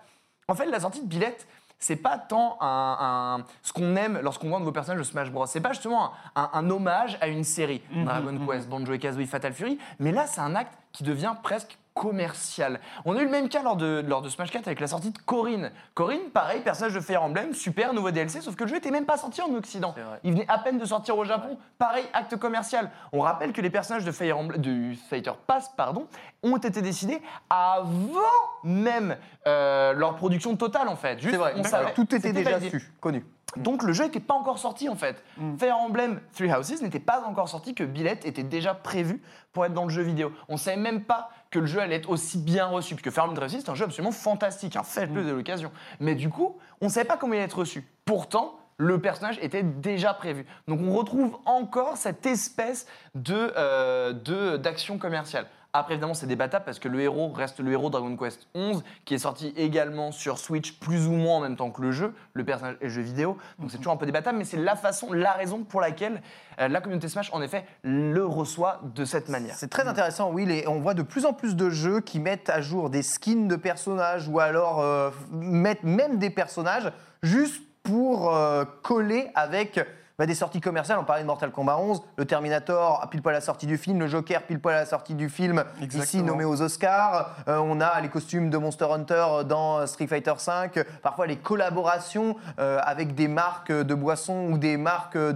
en 0.50 0.56
fait, 0.56 0.66
la 0.66 0.82
sortie 0.82 1.02
de 1.02 1.08
Billette, 1.08 1.48
c'est 1.80 1.96
pas 1.98 2.18
tant 2.18 2.58
un, 2.62 3.38
un- 3.40 3.44
ce 3.62 3.74
qu'on 3.74 3.96
aime 3.96 4.20
lorsqu'on 4.24 4.50
voit 4.50 4.60
de 4.60 4.64
vos 4.66 4.72
personnages 4.72 5.00
de 5.00 5.04
Smash 5.04 5.32
Bros. 5.32 5.46
C'est 5.46 5.62
pas 5.62 5.74
justement 5.74 6.12
un, 6.36 6.42
un- 6.44 6.50
un 6.54 6.70
hommage 6.70 7.18
à 7.22 7.28
une 7.28 7.44
série, 7.44 7.82
Dragon 8.06 8.38
Quest, 8.48 8.68
Banjo 8.70 8.94
et 8.94 9.00
Kazooie, 9.00 9.26
Fatal 9.26 9.54
Fury, 9.54 9.78
mais 10.00 10.12
là, 10.12 10.26
c'est 10.28 10.42
un 10.42 10.56
acte 10.56 10.74
qui 10.92 11.04
devient 11.04 11.34
presque 11.44 11.78
commercial. 11.96 12.80
On 13.06 13.16
a 13.16 13.22
eu 13.22 13.26
le 13.26 13.32
même 13.32 13.50
cas 13.50 13.64
lors 13.64 13.78
de, 13.78 14.04
lors 14.06 14.22
de 14.22 14.30
Smash 14.30 14.52
4 14.52 14.68
avec 14.68 14.80
la 14.82 14.88
sortie 14.88 15.12
de 15.12 15.18
Corinne. 15.18 15.72
Corinne, 15.96 16.30
pareil, 16.34 16.60
personnage 16.62 16.94
de 16.94 17.00
Fire 17.00 17.24
Emblem, 17.24 17.54
super 17.54 17.94
nouveau 17.94 18.12
DLC, 18.12 18.42
sauf 18.42 18.56
que 18.56 18.66
le 18.66 18.70
jeu 18.70 18.76
était 18.76 18.92
même 18.92 19.06
pas 19.06 19.18
sorti 19.18 19.42
en 19.42 19.52
Occident. 19.56 19.96
Il 20.24 20.34
venait 20.34 20.46
à 20.50 20.60
peine 20.60 20.78
de 20.78 20.86
sortir 20.86 21.18
au 21.18 21.24
Japon. 21.24 21.58
Pareil, 21.80 22.06
acte 22.14 22.36
commercial. 22.36 22.92
On 23.14 23.22
rappelle 23.22 23.54
que 23.54 23.62
les 23.62 23.70
personnages 23.70 24.04
de 24.06 24.12
Fire 24.12 24.38
Emblem, 24.38 24.62
du 24.62 24.98
Fighter 25.10 25.32
Pass, 25.48 25.72
pardon, 25.76 26.08
ont 26.44 26.58
été 26.58 26.82
décidés 26.82 27.22
avant 27.50 28.20
même 28.64 29.16
euh, 29.48 29.94
leur 29.94 30.16
production 30.16 30.56
totale, 30.58 30.90
en 30.90 30.96
fait. 30.98 31.20
Juste, 31.20 31.32
C'est 31.32 31.38
vrai, 31.38 31.54
on 31.56 31.64
savait- 31.64 31.94
tout 31.94 32.14
était 32.14 32.34
déjà 32.34 32.52
validé. 32.52 32.70
su, 32.78 32.92
connu. 33.00 33.26
Donc 33.58 33.84
le 33.84 33.94
jeu 33.94 34.04
n'était 34.04 34.20
pas 34.20 34.34
encore 34.34 34.60
sorti 34.60 34.90
en 34.90 34.96
fait. 34.96 35.24
Fire 35.58 35.78
Emblem 35.78 36.20
Three 36.34 36.52
Houses 36.52 36.82
n'était 36.82 37.00
pas 37.00 37.24
encore 37.26 37.48
sorti 37.48 37.74
que 37.74 37.86
Billette 37.86 38.26
était 38.26 38.44
déjà 38.44 38.74
prévu 38.74 39.22
pour 39.54 39.64
être 39.66 39.74
dans 39.74 39.86
le 39.86 39.92
jeu 39.92 40.02
vidéo. 40.02 40.34
On 40.50 40.58
savait 40.58 40.76
même 40.76 41.04
pas 41.06 41.30
que 41.56 41.60
le 41.60 41.66
jeu 41.66 41.80
allait 41.80 41.96
être 41.96 42.10
aussi 42.10 42.38
bien 42.38 42.66
reçu, 42.68 42.96
puisque 42.96 43.18
Emblem 43.18 43.36
Three 43.36 43.46
Houses 43.46 43.64
c'est 43.66 43.70
un 43.72 43.76
jeu 43.76 43.86
absolument 43.86 44.12
fantastique, 44.12 44.76
hein, 44.76 44.84
faites-le 44.84 45.24
de 45.24 45.32
l'occasion. 45.32 45.72
Mais 46.00 46.14
du 46.16 46.30
coup, 46.30 46.58
on 46.82 46.90
savait 46.90 47.08
pas 47.08 47.18
comment 47.18 47.34
il 47.34 47.38
allait 47.38 47.46
être 47.46 47.60
reçu. 47.60 47.84
Pourtant, 48.06 48.60
le 48.78 49.00
personnage 49.00 49.40
était 49.42 49.64
déjà 49.64 50.14
prévu. 50.14 50.46
Donc 50.68 50.82
on 50.82 50.94
retrouve 50.94 51.38
encore 51.46 51.96
cette 51.98 52.26
espèce 52.26 52.88
de 53.16 53.54
euh, 53.56 54.12
de- 54.14 54.58
d'action 54.58 54.98
commerciale. 54.98 55.48
Après, 55.78 55.96
évidemment, 55.96 56.14
c'est 56.14 56.26
débattable 56.26 56.64
parce 56.64 56.80
que 56.80 56.88
le 56.88 57.02
héros 57.02 57.34
reste 57.34 57.60
le 57.60 57.70
héros 57.70 57.90
Dragon 57.90 58.16
Quest 58.16 58.48
11, 58.56 58.82
qui 59.04 59.14
est 59.14 59.20
sorti 59.20 59.54
également 59.58 60.14
sur 60.14 60.38
Switch, 60.38 60.80
plus 60.80 61.06
ou 61.06 61.12
moins 61.12 61.36
en 61.36 61.40
même 61.42 61.58
temps 61.58 61.70
que 61.70 61.82
le 61.82 61.92
jeu, 61.92 62.14
le 62.34 62.46
personnage 62.46 62.78
et 62.80 62.86
le 62.86 62.90
jeu 62.90 63.02
vidéo. 63.02 63.38
Donc 63.60 63.72
c'est 63.72 63.78
toujours 63.78 63.92
un 63.92 63.98
peu 63.98 64.06
débattable, 64.06 64.38
mais 64.38 64.46
c'est 64.46 64.56
la 64.56 64.78
façon, 64.78 65.12
la 65.12 65.34
raison 65.34 65.66
pour 65.66 65.82
laquelle 65.82 66.22
euh, 66.62 66.70
la 66.70 66.80
communauté 66.80 67.10
Smash, 67.10 67.30
en 67.34 67.42
effet, 67.42 67.66
le 67.84 68.26
reçoit 68.26 68.80
de 68.96 69.04
cette 69.04 69.28
manière. 69.28 69.54
C'est 69.56 69.70
très 69.70 69.86
intéressant, 69.86 70.32
Will, 70.32 70.50
et 70.50 70.66
on 70.70 70.80
voit 70.80 70.94
de 70.94 71.02
plus 71.02 71.26
en 71.26 71.34
plus 71.34 71.58
de 71.58 71.70
jeux 71.70 72.00
qui 72.00 72.22
mettent 72.22 72.50
à 72.50 72.62
jour 72.62 72.90
des 72.90 73.04
skins 73.04 73.50
de 73.50 73.58
personnages 73.58 74.30
ou 74.30 74.40
alors 74.40 74.80
euh, 74.80 75.10
mettent 75.34 75.84
même 75.84 76.20
des 76.20 76.30
personnages 76.30 76.90
juste 77.22 77.62
pour 77.84 78.34
euh, 78.34 78.64
coller 78.82 79.30
avec 79.36 79.86
bah, 80.18 80.26
des 80.26 80.36
sorties 80.36 80.62
commerciales. 80.62 80.98
On 81.00 81.04
parlait 81.04 81.22
de 81.24 81.28
Mortal 81.28 81.52
Kombat 81.52 81.78
11, 81.78 82.02
le 82.18 82.26
Terminator 82.26 83.06
pile 83.12 83.22
poil 83.22 83.36
à 83.36 83.40
la 83.40 83.42
sortie 83.42 83.66
du 83.68 83.78
film, 83.78 84.00
le 84.00 84.08
Joker 84.08 84.44
pile 84.44 84.60
poil 84.60 84.76
à 84.76 84.80
la 84.80 84.86
sortie 84.86 85.14
du 85.16 85.30
film, 85.30 85.64
ici 85.82 86.24
nommé 86.24 86.46
aux 86.46 86.62
Oscars. 86.62 87.36
Euh, 87.48 87.58
on 87.58 87.82
a 87.82 88.00
les 88.02 88.10
costumes 88.10 88.50
de 88.50 88.58
Monster 88.58 88.86
Hunter 88.92 89.26
dans 89.48 89.86
Street 89.88 90.08
Fighter 90.08 90.34
V, 90.74 90.84
parfois 91.02 91.28
les 91.28 91.38
collaborations 91.38 92.36
euh, 92.60 92.80
avec 92.84 93.16
des 93.16 93.28
marques 93.28 93.72
de 93.72 93.94
boissons 93.94 94.48
ou 94.52 94.58
des 94.58 94.78
marques 94.78 95.18
de, 95.18 95.34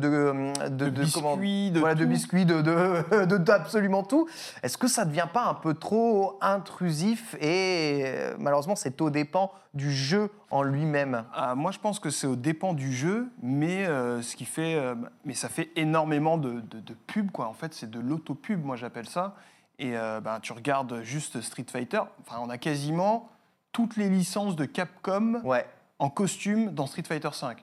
de, 0.69 0.89
De 0.89 1.05
comment- 1.13 1.35
biscuits, 1.35 1.71
de 1.71 1.79
voilà, 1.79 1.95
de 1.95 2.03
tout. 2.03 2.09
biscuits, 2.09 2.45
de, 2.45 3.37
d'absolument 3.37 4.03
tout. 4.09 4.27
Est-ce 4.63 4.77
que 4.77 4.87
ça 4.87 5.03
ne 5.05 5.09
devient 5.09 5.27
pas 5.33 5.45
un 5.45 5.53
peu 5.55 5.73
trop 5.73 6.37
intrusif 6.41 7.35
et 7.41 8.03
euh, 8.05 8.35
malheureusement 8.39 8.75
c'est 8.75 9.01
au 9.01 9.09
dépend 9.09 9.51
du 9.73 9.91
jeu 9.91 10.31
en 10.49 10.63
lui-même 10.63 11.25
Ah, 11.33 11.53
moi, 11.55 11.71
je 11.71 11.79
pense 11.79 11.99
que 11.99 12.09
c'est 12.09 12.27
au 12.27 12.35
dépend 12.35 12.73
du 12.73 12.91
jeu, 12.93 13.29
mais 13.41 13.85
euh, 13.85 14.21
ce 14.21 14.35
qui 14.35 14.45
fait, 14.45 14.75
euh, 14.75 14.95
mais 15.25 15.33
ça 15.33 15.49
fait 15.49 15.69
énormément 15.75 16.37
de, 16.37 16.61
de, 16.61 16.79
de 16.79 16.93
pub, 17.07 17.31
quoi. 17.31 17.47
En 17.47 17.53
fait, 17.53 17.73
c'est 17.73 17.89
de 17.89 17.99
l'autopub, 17.99 18.63
moi 18.63 18.75
j'appelle 18.75 19.07
ça. 19.07 19.35
Et 19.77 19.95
euh, 19.97 20.19
ben, 20.21 20.39
tu 20.41 20.51
regardes 20.53 21.01
juste 21.03 21.39
Street 21.41 21.65
Fighter, 21.71 22.01
enfin, 22.21 22.37
on 22.41 22.49
a 22.49 22.57
quasiment 22.57 23.29
toutes 23.71 23.95
les 23.95 24.09
licences 24.09 24.55
de 24.55 24.65
Capcom 24.65 25.39
Ouais. 25.43 25.65
en 25.99 26.09
costume 26.09 26.71
dans 26.73 26.85
Street 26.87 27.03
Fighter 27.07 27.29
V. 27.29 27.55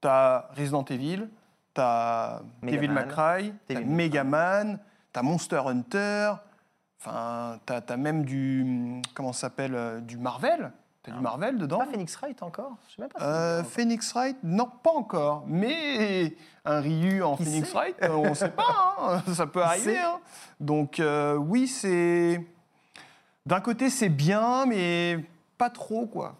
T'as 0.00 0.48
Resident 0.56 0.84
Evil, 0.84 1.28
t'as 1.74 2.40
Devil 2.62 2.88
Megaman. 2.88 2.94
May 2.94 3.08
Cry, 3.08 3.54
t'as 3.66 3.74
Devil 3.74 3.86
May 3.86 3.94
Mega 4.04 4.24
Man, 4.24 4.78
t'as 5.12 5.22
Monster 5.22 5.62
Hunter, 5.66 6.32
enfin, 7.00 7.58
t'as 7.66 7.80
as 7.88 7.96
même 7.96 8.24
du, 8.24 9.00
comment 9.14 9.32
s'appelle, 9.32 9.74
euh, 9.74 10.00
du 10.00 10.16
Marvel. 10.18 10.70
Du 11.16 11.20
Marvel 11.22 11.58
dedans. 11.58 11.78
Pas 11.78 11.86
Phoenix 11.86 12.14
Wright 12.16 12.42
encore? 12.42 12.72
Je 12.88 12.94
sais 12.94 13.02
même 13.02 13.10
pas. 13.10 13.20
Euh, 13.22 13.64
Phoenix 13.64 14.12
Wright, 14.12 14.36
non, 14.42 14.68
pas 14.82 14.92
encore. 14.92 15.44
Mais 15.46 16.36
un 16.64 16.80
Ryu 16.80 17.22
en 17.22 17.36
Qui 17.36 17.44
Phoenix 17.44 17.68
sait? 17.68 17.74
Wright, 17.76 17.96
euh, 18.02 18.08
on 18.10 18.28
ne 18.30 18.34
sait 18.34 18.50
pas. 18.50 18.96
hein, 19.00 19.22
Ça 19.34 19.46
peut 19.46 19.62
arriver. 19.62 19.98
hein. 19.98 20.18
Donc 20.60 21.00
euh, 21.00 21.34
oui, 21.36 21.66
c'est... 21.68 22.44
D'un 23.46 23.60
côté, 23.60 23.88
c'est 23.90 24.08
bien, 24.10 24.66
mais 24.66 25.18
pas 25.56 25.70
trop, 25.70 26.06
quoi. 26.06 26.34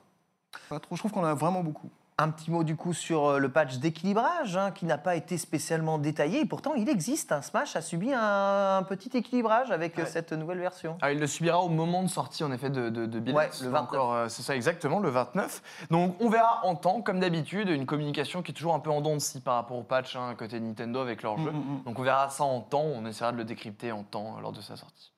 Pas 0.68 0.78
trop. 0.78 0.94
Je 0.94 1.00
trouve 1.00 1.12
qu'on 1.12 1.20
en 1.22 1.24
a 1.24 1.34
vraiment 1.34 1.62
beaucoup. 1.62 1.88
Un 2.20 2.30
petit 2.30 2.50
mot 2.50 2.64
du 2.64 2.74
coup 2.74 2.92
sur 2.94 3.26
euh, 3.26 3.38
le 3.38 3.48
patch 3.48 3.76
d'équilibrage 3.76 4.56
hein, 4.56 4.72
qui 4.72 4.86
n'a 4.86 4.98
pas 4.98 5.14
été 5.14 5.38
spécialement 5.38 5.98
détaillé. 5.98 6.40
Et 6.40 6.44
pourtant, 6.46 6.74
il 6.74 6.88
existe. 6.88 7.32
Smash 7.42 7.76
a 7.76 7.80
subi 7.80 8.12
un, 8.12 8.78
un 8.78 8.82
petit 8.82 9.16
équilibrage 9.16 9.70
avec 9.70 9.96
euh, 9.96 10.02
Ouais. 10.02 10.08
cette 10.08 10.32
nouvelle 10.32 10.58
version. 10.58 10.98
Ah, 11.00 11.12
il 11.12 11.20
le 11.20 11.28
subira 11.28 11.60
au 11.60 11.68
moment 11.68 12.02
de 12.02 12.08
sortie 12.08 12.42
en 12.42 12.50
effet 12.50 12.70
de, 12.70 12.88
de, 12.90 13.06
de. 13.06 13.32
Ouais, 13.32 13.48
le 13.62 13.68
29. 13.68 13.82
encore, 13.82 14.14
euh, 14.14 14.28
C'est 14.28 14.42
ça 14.42 14.56
exactement, 14.56 14.98
le 14.98 15.10
29. 15.10 15.86
Donc 15.92 16.16
on 16.20 16.28
verra 16.28 16.60
en 16.64 16.74
temps, 16.74 17.02
comme 17.02 17.20
d'habitude, 17.20 17.68
une 17.68 17.86
communication 17.86 18.42
qui 18.42 18.50
est 18.50 18.54
toujours 18.54 18.74
un 18.74 18.80
peu 18.80 18.90
en 18.90 19.00
dents 19.00 19.14
de 19.14 19.20
scie 19.20 19.40
par 19.40 19.54
rapport 19.54 19.76
au 19.78 19.84
patch 19.84 20.16
hein, 20.16 20.34
côté 20.36 20.58
Nintendo 20.58 20.98
avec 20.98 21.22
leur 21.22 21.38
jeu. 21.38 21.52
Mm, 21.52 21.56
mm, 21.56 21.74
mm. 21.78 21.82
Donc 21.84 21.98
on 22.00 22.02
verra 22.02 22.28
ça 22.30 22.42
en 22.42 22.60
temps, 22.60 22.82
on 22.82 23.06
essaiera 23.06 23.30
de 23.30 23.36
le 23.36 23.44
décrypter 23.44 23.92
en 23.92 24.02
temps 24.02 24.40
lors 24.40 24.50
de 24.50 24.60
sa 24.60 24.74
sortie. 24.74 25.12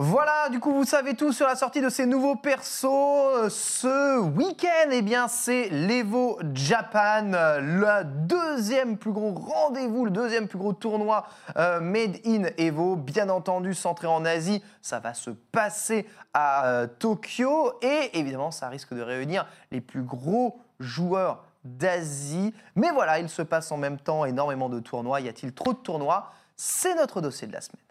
Voilà, 0.00 0.48
du 0.48 0.60
coup, 0.60 0.72
vous 0.72 0.84
savez 0.84 1.14
tout 1.14 1.32
sur 1.32 1.48
la 1.48 1.56
sortie 1.56 1.80
de 1.80 1.88
ces 1.88 2.06
nouveaux 2.06 2.36
persos. 2.36 2.84
Euh, 2.84 3.48
Ce 3.48 4.20
week-end, 4.20 4.90
eh 4.92 5.02
bien, 5.02 5.26
c'est 5.26 5.70
l'Evo 5.70 6.38
Japan, 6.54 7.32
euh, 7.32 7.58
le 7.58 8.04
deuxième 8.04 8.96
plus 8.96 9.10
gros 9.10 9.32
rendez-vous, 9.32 10.04
le 10.04 10.12
deuxième 10.12 10.46
plus 10.46 10.56
gros 10.56 10.72
tournoi 10.72 11.26
euh, 11.56 11.80
Made 11.80 12.18
in 12.24 12.44
Evo, 12.58 12.94
bien 12.94 13.28
entendu, 13.28 13.74
centré 13.74 14.06
en 14.06 14.24
Asie. 14.24 14.62
Ça 14.82 15.00
va 15.00 15.14
se 15.14 15.30
passer 15.30 16.06
à 16.32 16.86
Tokyo 17.00 17.72
et 17.82 18.16
évidemment, 18.16 18.52
ça 18.52 18.68
risque 18.68 18.94
de 18.94 19.02
réunir 19.02 19.48
les 19.72 19.80
plus 19.80 20.02
gros 20.02 20.60
joueurs 20.78 21.42
d'Asie. 21.64 22.54
Mais 22.76 22.92
voilà, 22.92 23.18
il 23.18 23.28
se 23.28 23.42
passe 23.42 23.72
en 23.72 23.76
même 23.76 23.98
temps 23.98 24.24
énormément 24.24 24.68
de 24.68 24.78
tournois. 24.78 25.20
Y 25.20 25.28
a-t-il 25.28 25.52
trop 25.52 25.72
de 25.72 25.78
tournois? 25.78 26.30
C'est 26.56 26.94
notre 26.94 27.20
dossier 27.20 27.48
de 27.48 27.52
la 27.52 27.60
semaine. 27.60 27.87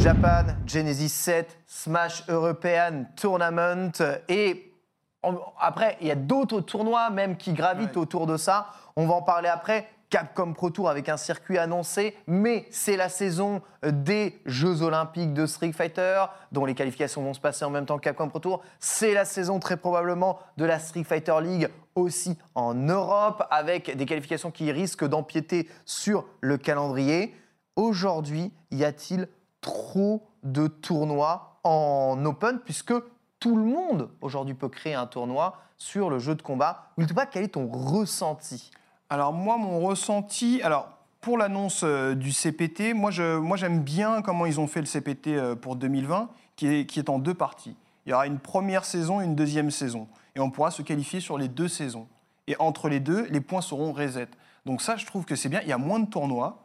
Japan, 0.00 0.44
Genesis 0.66 1.08
7, 1.08 1.58
Smash 1.66 2.24
European 2.28 3.04
Tournament 3.16 3.92
et 4.28 4.70
après 5.58 5.96
il 6.00 6.08
y 6.08 6.10
a 6.10 6.14
d'autres 6.14 6.60
tournois 6.60 7.10
même 7.10 7.36
qui 7.36 7.52
gravitent 7.54 7.96
Ouais. 7.96 8.02
autour 8.02 8.26
de 8.26 8.36
ça. 8.36 8.66
On 8.96 9.06
va 9.06 9.14
en 9.14 9.22
parler 9.22 9.48
après. 9.48 9.88
Capcom 10.10 10.52
Pro 10.52 10.70
Tour 10.70 10.88
avec 10.90 11.08
un 11.08 11.16
circuit 11.16 11.58
annoncé, 11.58 12.14
mais 12.28 12.66
c'est 12.70 12.96
la 12.96 13.08
saison 13.08 13.62
des 13.82 14.38
Jeux 14.46 14.82
Olympiques 14.82 15.32
de 15.34 15.44
Street 15.44 15.72
Fighter, 15.72 16.26
dont 16.52 16.64
les 16.66 16.74
qualifications 16.74 17.22
vont 17.22 17.34
se 17.34 17.40
passer 17.40 17.64
en 17.64 17.70
même 17.70 17.84
temps 17.84 17.96
que 17.96 18.02
Capcom 18.04 18.28
Pro 18.28 18.38
Tour. 18.38 18.62
C'est 18.78 19.12
la 19.12 19.24
saison 19.24 19.58
très 19.58 19.76
probablement 19.76 20.38
de 20.56 20.66
la 20.66 20.78
Street 20.78 21.02
Fighter 21.02 21.34
League 21.42 21.68
aussi 21.96 22.38
en 22.54 22.74
Europe, 22.74 23.44
avec 23.50 23.96
des 23.96 24.06
qualifications 24.06 24.52
qui 24.52 24.70
risquent 24.70 25.06
d'empiéter 25.06 25.68
sur 25.84 26.26
le 26.40 26.58
calendrier. 26.58 27.34
Aujourd'hui, 27.74 28.52
y 28.70 28.84
a-t-il 28.84 29.26
trop 29.64 30.22
de 30.42 30.66
tournois 30.66 31.58
en 31.64 32.22
Open 32.26 32.60
puisque 32.62 32.92
tout 33.40 33.56
le 33.56 33.64
monde 33.64 34.10
aujourd'hui 34.20 34.54
peut 34.54 34.68
créer 34.68 34.94
un 34.94 35.06
tournoi 35.06 35.58
sur 35.78 36.10
le 36.10 36.18
jeu 36.18 36.34
de 36.34 36.42
combat. 36.42 36.90
Wiltupac, 36.98 37.30
quel 37.32 37.44
est 37.44 37.48
ton 37.48 37.66
ressenti? 37.66 38.70
Alors 39.08 39.32
moi, 39.32 39.56
mon 39.56 39.80
ressenti, 39.80 40.60
alors 40.62 40.88
pour 41.20 41.38
l'annonce 41.38 41.80
euh, 41.82 42.14
du 42.14 42.32
CPT, 42.32 42.94
moi 42.94 43.10
je, 43.10 43.38
moi 43.38 43.56
j'aime 43.56 43.80
bien 43.80 44.20
comment 44.20 44.44
ils 44.44 44.60
ont 44.60 44.66
fait 44.66 44.80
le 44.80 44.86
CPT 44.86 45.28
euh, 45.28 45.54
pour 45.56 45.76
2020, 45.76 46.28
qui 46.56 46.66
est, 46.66 46.86
qui 46.86 46.98
est 46.98 47.08
en 47.08 47.18
deux 47.18 47.34
parties. 47.34 47.76
Il 48.04 48.10
y 48.10 48.12
aura 48.12 48.26
une 48.26 48.38
première 48.38 48.84
saison 48.84 49.22
et 49.22 49.24
une 49.24 49.34
deuxième 49.34 49.70
saison, 49.70 50.06
et 50.36 50.40
on 50.40 50.50
pourra 50.50 50.70
se 50.70 50.82
qualifier 50.82 51.20
sur 51.20 51.38
les 51.38 51.48
deux 51.48 51.68
saisons. 51.68 52.06
Et 52.46 52.56
entre 52.58 52.90
les 52.90 53.00
deux, 53.00 53.26
les 53.30 53.40
points 53.40 53.62
seront 53.62 53.92
reset. 53.92 54.28
Donc 54.66 54.82
ça, 54.82 54.96
je 54.96 55.06
trouve 55.06 55.24
que 55.24 55.34
c'est 55.34 55.48
bien. 55.48 55.60
Il 55.62 55.68
y 55.68 55.72
a 55.72 55.78
moins 55.78 56.00
de 56.00 56.06
tournois, 56.06 56.64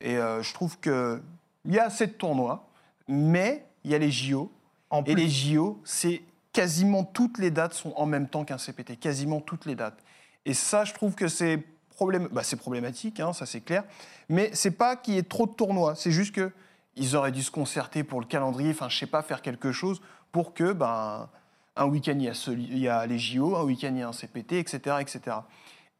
et 0.00 0.16
euh, 0.16 0.42
je 0.42 0.54
trouve 0.54 0.78
que 0.78 1.20
il 1.66 1.74
y 1.74 1.78
a 1.78 1.84
assez 1.86 2.06
de 2.06 2.12
tournois, 2.12 2.68
mais 3.08 3.64
il 3.84 3.90
y 3.90 3.94
a 3.94 3.98
les 3.98 4.10
JO. 4.10 4.50
En 4.90 5.00
Et 5.00 5.14
plus- 5.14 5.16
les 5.16 5.28
JO, 5.28 5.80
c'est 5.84 6.22
quasiment 6.52 7.04
toutes 7.04 7.38
les 7.38 7.50
dates 7.50 7.74
sont 7.74 7.92
en 7.96 8.06
même 8.06 8.28
temps 8.28 8.44
qu'un 8.44 8.58
CPT, 8.58 8.96
quasiment 8.96 9.40
toutes 9.40 9.66
les 9.66 9.74
dates. 9.74 9.98
Et 10.44 10.54
ça, 10.54 10.84
je 10.84 10.94
trouve 10.94 11.14
que 11.14 11.28
c'est 11.28 11.62
problém- 11.98 12.28
bah, 12.30 12.42
c'est 12.42 12.56
problématique, 12.56 13.20
hein, 13.20 13.32
ça 13.32 13.46
c'est 13.46 13.60
clair. 13.60 13.84
Mais 14.28 14.50
c'est 14.54 14.70
pas 14.70 14.96
qu'il 14.96 15.14
y 15.14 15.18
ait 15.18 15.22
trop 15.22 15.46
de 15.46 15.52
tournois, 15.52 15.94
c'est 15.94 16.10
juste 16.12 16.34
que 16.34 16.52
ils 16.94 17.14
auraient 17.14 17.32
dû 17.32 17.42
se 17.42 17.50
concerter 17.50 18.04
pour 18.04 18.20
le 18.20 18.26
calendrier, 18.26 18.70
enfin 18.70 18.88
je 18.88 18.96
sais 18.98 19.06
pas, 19.06 19.22
faire 19.22 19.42
quelque 19.42 19.70
chose 19.72 20.00
pour 20.32 20.54
que 20.54 20.72
ben 20.72 21.28
un 21.76 21.84
week-end 21.86 22.14
il 22.16 22.22
y 22.22 22.28
a, 22.28 22.32
celui- 22.34 22.64
il 22.64 22.78
y 22.78 22.88
a 22.88 23.04
les 23.06 23.18
JO, 23.18 23.54
un 23.56 23.64
week-end 23.64 23.90
il 23.92 23.98
y 23.98 24.02
a 24.02 24.08
un 24.08 24.12
CPT, 24.12 24.52
etc., 24.58 24.96
etc. 25.00 25.36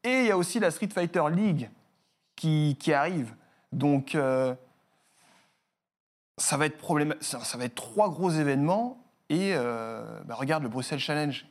Et 0.03 0.21
il 0.21 0.25
y 0.27 0.31
a 0.31 0.37
aussi 0.37 0.59
la 0.59 0.71
Street 0.71 0.89
Fighter 0.91 1.23
League 1.31 1.69
qui, 2.35 2.77
qui 2.79 2.93
arrive. 2.93 3.35
Donc 3.71 4.15
euh, 4.15 4.55
ça 6.37 6.57
va 6.57 6.65
être 6.65 6.79
problém- 6.81 7.15
ça, 7.21 7.39
ça 7.41 7.57
va 7.57 7.65
être 7.65 7.75
trois 7.75 8.09
gros 8.09 8.29
événements. 8.29 8.97
Et 9.29 9.51
euh, 9.55 10.21
bah, 10.25 10.35
regarde 10.35 10.63
le 10.63 10.69
Bruxelles 10.69 10.99
Challenge, 10.99 11.45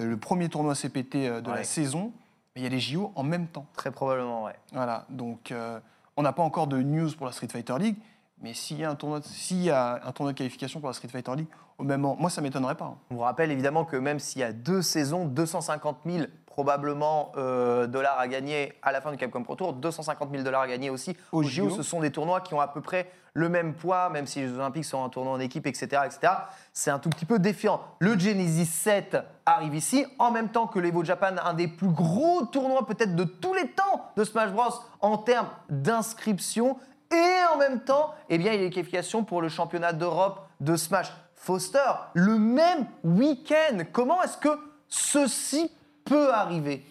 euh, 0.00 0.06
le 0.06 0.16
premier 0.18 0.48
tournoi 0.48 0.74
CPT 0.74 1.14
euh, 1.26 1.40
de 1.40 1.48
Ouais. 1.50 1.56
la 1.56 1.64
saison, 1.64 2.12
mais 2.54 2.60
il 2.60 2.64
y 2.64 2.66
a 2.66 2.70
les 2.70 2.80
JO 2.80 3.12
en 3.14 3.22
même 3.22 3.46
temps. 3.46 3.66
Très 3.74 3.90
probablement, 3.90 4.44
ouais. 4.44 4.56
Voilà, 4.72 5.06
donc 5.08 5.52
euh, 5.52 5.80
on 6.16 6.22
n'a 6.22 6.32
pas 6.32 6.42
encore 6.42 6.66
de 6.66 6.82
news 6.82 7.10
pour 7.16 7.24
la 7.26 7.32
Street 7.32 7.48
Fighter 7.48 7.74
League, 7.78 7.96
mais 8.42 8.52
s'il 8.52 8.78
y 8.78 8.84
a 8.84 8.90
un 8.90 8.94
tournoi, 8.94 9.20
de- 9.20 9.24
s'il 9.24 9.62
y 9.62 9.70
a 9.70 10.02
un 10.04 10.12
tournoi 10.12 10.32
de 10.32 10.38
qualification 10.38 10.80
pour 10.80 10.88
la 10.90 10.92
Street 10.92 11.08
Fighter 11.08 11.34
League, 11.34 11.48
au 11.78 11.84
même 11.84 12.02
moment, 12.02 12.16
moi 12.20 12.28
ça 12.28 12.42
m'étonnerait 12.42 12.74
pas. 12.74 12.84
hein. 12.84 12.98
On 13.10 13.14
vous 13.14 13.20
rappelle 13.22 13.50
évidemment 13.50 13.86
que 13.86 13.96
même 13.96 14.18
s'il 14.18 14.40
y 14.40 14.44
a 14.44 14.52
deux 14.52 14.82
saisons, 14.82 15.24
250 15.24 15.96
000 16.04 16.26
probablement 16.52 17.32
euh, 17.38 17.86
dollars 17.86 18.18
à 18.18 18.28
gagner 18.28 18.74
à 18.82 18.92
la 18.92 19.00
fin 19.00 19.10
du 19.10 19.16
Capcom 19.16 19.42
Pro 19.42 19.54
Tour, 19.54 19.72
250 19.72 20.30
000 20.30 20.42
dollars 20.42 20.60
à 20.60 20.68
gagner 20.68 20.90
aussi 20.90 21.16
JO. 21.32 21.42
JO. 21.42 21.70
Ce 21.70 21.82
sont 21.82 22.00
des 22.00 22.10
tournois 22.10 22.42
qui 22.42 22.52
ont 22.52 22.60
à 22.60 22.68
peu 22.68 22.82
près 22.82 23.10
le 23.32 23.48
même 23.48 23.72
poids, 23.72 24.10
même 24.10 24.26
si 24.26 24.40
les 24.40 24.48
Jeux 24.48 24.56
Olympiques 24.56 24.84
sont 24.84 25.02
un 25.02 25.08
tournoi 25.08 25.32
en 25.32 25.40
équipe, 25.40 25.66
etc. 25.66 26.02
etc. 26.04 26.32
C'est 26.74 26.90
un 26.90 26.98
tout 26.98 27.08
petit 27.08 27.24
peu 27.24 27.38
défiant. 27.38 27.80
Le 28.00 28.18
Genesis 28.18 28.66
7 28.66 29.16
arrive 29.46 29.74
ici, 29.74 30.04
en 30.18 30.30
même 30.30 30.50
temps 30.50 30.66
que 30.66 30.78
l'Evo 30.78 31.02
Japan, 31.02 31.36
un 31.42 31.54
des 31.54 31.68
plus 31.68 31.88
gros 31.88 32.44
tournois 32.44 32.86
peut-être 32.86 33.16
de 33.16 33.24
tous 33.24 33.54
les 33.54 33.68
temps 33.68 34.10
de 34.16 34.24
Smash 34.24 34.50
Bros 34.52 34.74
en 35.00 35.16
termes 35.16 35.48
d'inscription. 35.70 36.76
Et 37.10 37.54
en 37.54 37.56
même 37.56 37.80
temps, 37.80 38.14
eh 38.28 38.36
bien, 38.36 38.52
il 38.52 38.56
y 38.56 38.60
a 38.60 38.64
les 38.64 38.70
qualifications 38.70 39.24
pour 39.24 39.40
le 39.40 39.48
championnat 39.48 39.92
d'Europe 39.94 40.46
de 40.60 40.76
Smash. 40.76 41.12
Foster, 41.34 41.78
le 42.14 42.38
même 42.38 42.86
week-end. 43.02 43.78
Comment 43.92 44.22
est-ce 44.22 44.36
que 44.36 44.48
ceci 44.86 45.72
peut 46.04 46.32
arriver 46.32 46.82